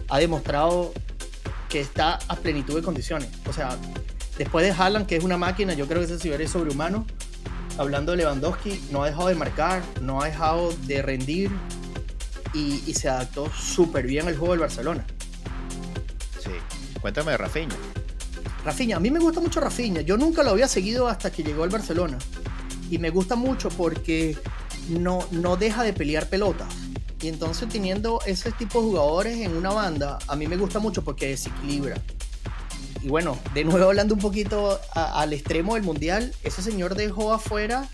ha 0.08 0.18
demostrado 0.18 0.92
que 1.68 1.80
está 1.80 2.18
a 2.28 2.36
plenitud 2.36 2.74
de 2.74 2.82
condiciones. 2.82 3.28
O 3.48 3.52
sea, 3.52 3.76
después 4.38 4.64
de 4.64 4.72
Haaland, 4.72 5.06
que 5.06 5.16
es 5.16 5.24
una 5.24 5.38
máquina, 5.38 5.74
yo 5.74 5.86
creo 5.86 6.00
que 6.00 6.06
ese 6.06 6.18
señor 6.18 6.40
es 6.42 6.50
sobrehumano. 6.50 7.06
Hablando 7.78 8.12
de 8.12 8.18
Lewandowski, 8.18 8.88
no 8.92 9.02
ha 9.02 9.06
dejado 9.06 9.28
de 9.28 9.34
marcar, 9.34 9.82
no 10.00 10.22
ha 10.22 10.26
dejado 10.26 10.72
de 10.86 11.02
rendir 11.02 11.50
y, 12.52 12.82
y 12.86 12.94
se 12.94 13.08
adaptó 13.08 13.50
súper 13.52 14.06
bien 14.06 14.28
al 14.28 14.36
juego 14.36 14.52
del 14.52 14.60
Barcelona. 14.60 15.04
Sí. 16.40 16.52
Cuéntame 17.00 17.32
de 17.32 17.38
Rafinha. 17.38 17.74
Rafinha, 18.64 18.96
a 18.96 19.00
mí 19.00 19.10
me 19.10 19.18
gusta 19.20 19.40
mucho 19.40 19.60
Rafinha. 19.60 20.00
Yo 20.00 20.16
nunca 20.16 20.42
lo 20.42 20.50
había 20.50 20.68
seguido 20.68 21.08
hasta 21.08 21.30
que 21.30 21.42
llegó 21.42 21.64
al 21.64 21.70
Barcelona. 21.70 22.18
Y 22.90 22.98
me 22.98 23.10
gusta 23.10 23.36
mucho 23.36 23.68
porque 23.70 24.36
no, 24.88 25.26
no 25.30 25.56
deja 25.56 25.82
de 25.82 25.92
pelear 25.92 26.28
pelotas. 26.28 26.68
Y 27.20 27.28
entonces 27.28 27.68
teniendo 27.68 28.20
ese 28.26 28.52
tipo 28.52 28.80
de 28.80 28.86
jugadores 28.88 29.38
en 29.38 29.56
una 29.56 29.70
banda, 29.70 30.18
a 30.28 30.36
mí 30.36 30.46
me 30.46 30.56
gusta 30.56 30.78
mucho 30.78 31.02
porque 31.02 31.28
desequilibra. 31.28 31.96
Y 33.02 33.08
bueno, 33.08 33.38
de 33.54 33.64
nuevo 33.64 33.84
hablando 33.86 34.14
un 34.14 34.20
poquito 34.20 34.80
a- 34.94 35.20
al 35.20 35.32
extremo 35.32 35.74
del 35.74 35.82
Mundial, 35.82 36.34
ese 36.42 36.62
señor 36.62 36.94
dejó 36.94 37.32
afuera 37.34 37.88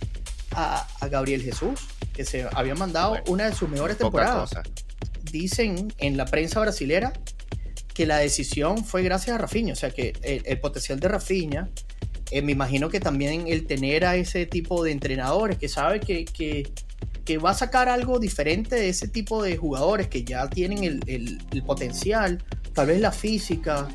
a, 0.53 0.87
a 1.01 1.09
Gabriel 1.09 1.43
Jesús, 1.43 1.81
que 2.13 2.25
se 2.25 2.47
había 2.55 2.75
mandado 2.75 3.11
Bueno, 3.11 3.25
una 3.29 3.45
de 3.49 3.55
sus 3.55 3.69
mejores 3.69 3.99
temporadas 3.99 4.51
cosa. 4.51 4.63
dicen 5.33 5.93
en 5.99 6.17
la 6.17 6.25
prensa 6.27 6.61
brasilera 6.61 7.13
que 8.01 8.07
la 8.07 8.17
decisión 8.17 8.83
fue 8.83 9.03
gracias 9.03 9.35
a 9.35 9.39
Rafinha, 9.39 9.75
o 9.75 9.77
sea 9.77 9.91
que 9.91 10.15
el, 10.23 10.59
potencial 10.59 10.99
de 10.99 11.07
Rafinha, 11.07 11.69
eh, 12.31 12.41
me 12.41 12.53
imagino 12.53 12.89
que 12.89 12.99
también 12.99 13.47
el 13.47 13.67
tener 13.67 14.07
a 14.07 14.17
ese 14.17 14.47
tipo 14.47 14.83
de 14.83 14.93
entrenadores 14.93 15.59
que 15.59 15.69
sabe 15.69 16.01
que, 16.01 16.25
que, 16.25 17.37
va 17.37 17.51
a 17.51 17.55
sacar 17.55 17.91
algo 17.91 18.19
diferente 18.19 18.75
de 18.75 18.89
ese 18.89 19.07
tipo 19.07 19.43
de 19.43 19.59
jugadores 19.59 20.09
que 20.09 20.25
ya 20.25 20.49
tienen 20.49 20.83
el, 20.83 21.03
el- 21.07 21.63
potencial, 21.63 22.43
tal 22.73 22.87
vez 22.87 23.03
la 23.03 23.13
física 23.13 23.87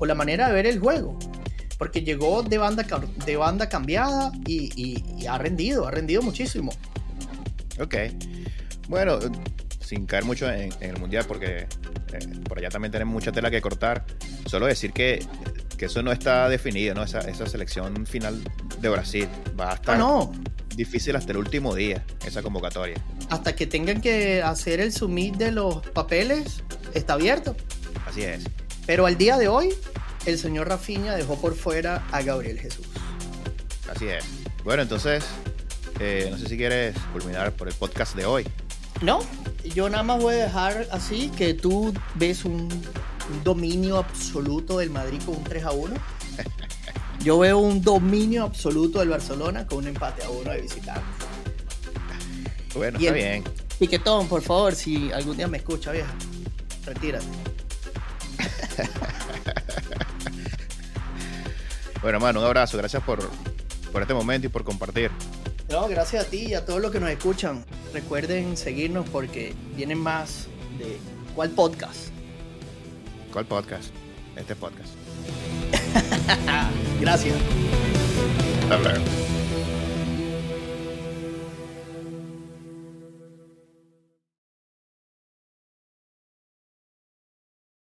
o 0.00 0.06
la 0.06 0.14
manera 0.14 0.48
de 0.48 0.54
ver 0.54 0.66
el 0.66 0.78
juego. 0.80 1.18
Porque 1.76 2.00
llegó 2.00 2.42
de 2.42 2.56
banda, 2.56 2.86
de 3.26 3.36
banda 3.36 3.68
cambiada 3.68 4.32
y, 4.46 5.26
ha 5.28 5.36
rendido, 5.36 5.86
ha 5.86 5.90
rendido 5.90 6.22
muchísimo. 6.22 6.72
Ok. 7.78 7.94
Bueno, 8.88 9.18
sin 9.80 10.06
caer 10.06 10.24
mucho 10.24 10.50
en, 10.50 10.72
en 10.80 10.90
el 10.94 10.98
mundial, 10.98 11.26
porque 11.28 11.66
por 12.48 12.58
allá 12.58 12.68
también 12.70 12.92
tenemos 12.92 13.12
mucha 13.12 13.32
tela 13.32 13.50
que 13.50 13.60
cortar. 13.60 14.04
Solo 14.46 14.66
decir 14.66 14.92
que, 14.92 15.24
que 15.76 15.86
eso 15.86 16.02
no 16.02 16.12
está 16.12 16.48
definido, 16.48 16.94
¿no? 16.94 17.02
Esa, 17.02 17.20
esa 17.20 17.46
selección 17.46 18.06
final 18.06 18.42
de 18.80 18.88
Brasil 18.88 19.28
va 19.58 19.72
a 19.72 19.74
estar 19.74 19.94
Ah, 19.96 19.98
no, 19.98 20.32
difícil 20.76 21.14
hasta 21.16 21.32
el 21.32 21.38
último 21.38 21.74
día, 21.74 22.04
esa 22.26 22.42
convocatoria. 22.42 22.96
hasta 23.30 23.54
que 23.54 23.66
tengan 23.66 24.00
que 24.00 24.42
hacer 24.42 24.80
el 24.80 24.92
submit 24.92 25.36
de 25.36 25.50
los 25.52 25.86
papeles, 25.90 26.62
está 26.94 27.14
abierto. 27.14 27.56
Así 28.06 28.22
es. 28.22 28.44
Pero 28.86 29.06
al 29.06 29.16
día 29.16 29.38
de 29.38 29.48
hoy, 29.48 29.72
el 30.26 30.38
señor 30.38 30.68
Rafinha 30.68 31.14
dejó 31.14 31.40
por 31.40 31.54
fuera 31.54 32.04
a 32.12 32.22
Gabriel 32.22 32.58
Jesús. 32.58 32.86
Así 33.94 34.06
es. 34.08 34.24
Bueno, 34.64 34.82
entonces, 34.82 35.24
eh, 36.00 36.28
no 36.30 36.38
sé 36.38 36.48
si 36.48 36.56
quieres 36.56 36.96
culminar 37.12 37.52
por 37.52 37.68
el 37.68 37.74
podcast 37.74 38.14
de 38.16 38.24
hoy. 38.26 38.46
No, 39.02 39.20
yo 39.64 39.88
nada 39.90 40.02
más 40.02 40.20
voy 40.22 40.34
a 40.34 40.44
dejar 40.44 40.86
así 40.90 41.30
que 41.36 41.54
tú 41.54 41.92
ves 42.14 42.44
un, 42.44 42.62
un 42.62 43.44
dominio 43.44 43.98
absoluto 43.98 44.78
del 44.78 44.90
Madrid 44.90 45.20
con 45.26 45.36
un 45.36 45.44
3 45.44 45.64
a 45.64 45.72
1. 45.72 45.94
Yo 47.24 47.38
veo 47.38 47.58
un 47.58 47.80
dominio 47.80 48.44
absoluto 48.44 48.98
del 48.98 49.08
Barcelona 49.08 49.66
con 49.66 49.78
un 49.78 49.86
empate 49.88 50.22
a 50.24 50.28
1 50.30 50.50
de 50.50 50.60
visitante. 50.60 51.02
Bueno, 52.74 52.98
Y 53.00 53.06
está 53.06 53.16
el- 53.18 53.24
bien. 53.42 53.44
Piquetón, 53.78 54.28
por 54.28 54.42
favor, 54.42 54.74
si 54.74 55.10
algún 55.10 55.36
día 55.36 55.48
me 55.48 55.56
escucha, 55.58 55.90
vieja, 55.92 56.12
retírate. 56.84 57.24
Bueno, 62.02 62.18
hermano, 62.18 62.40
un 62.40 62.44
abrazo. 62.46 62.76
Gracias 62.76 63.02
por, 63.02 63.30
por 63.90 64.02
este 64.02 64.12
momento 64.12 64.46
y 64.46 64.50
por 64.50 64.62
compartir. 64.62 65.10
No, 65.70 65.88
gracias 65.88 66.26
a 66.26 66.28
ti 66.28 66.48
y 66.48 66.54
a 66.54 66.62
todos 66.62 66.82
los 66.82 66.90
que 66.90 67.00
nos 67.00 67.08
escuchan. 67.08 67.64
Recuerden 67.94 68.56
seguirnos 68.56 69.08
porque 69.08 69.54
vienen 69.76 69.98
más 69.98 70.48
de 70.80 70.98
cuál 71.36 71.50
podcast. 71.50 72.08
¿Cuál 73.32 73.46
podcast? 73.46 73.90
Este 74.34 74.56
podcast. 74.56 74.90
Gracias. 77.00 77.36
Hasta 78.62 78.78
luego. 78.78 79.04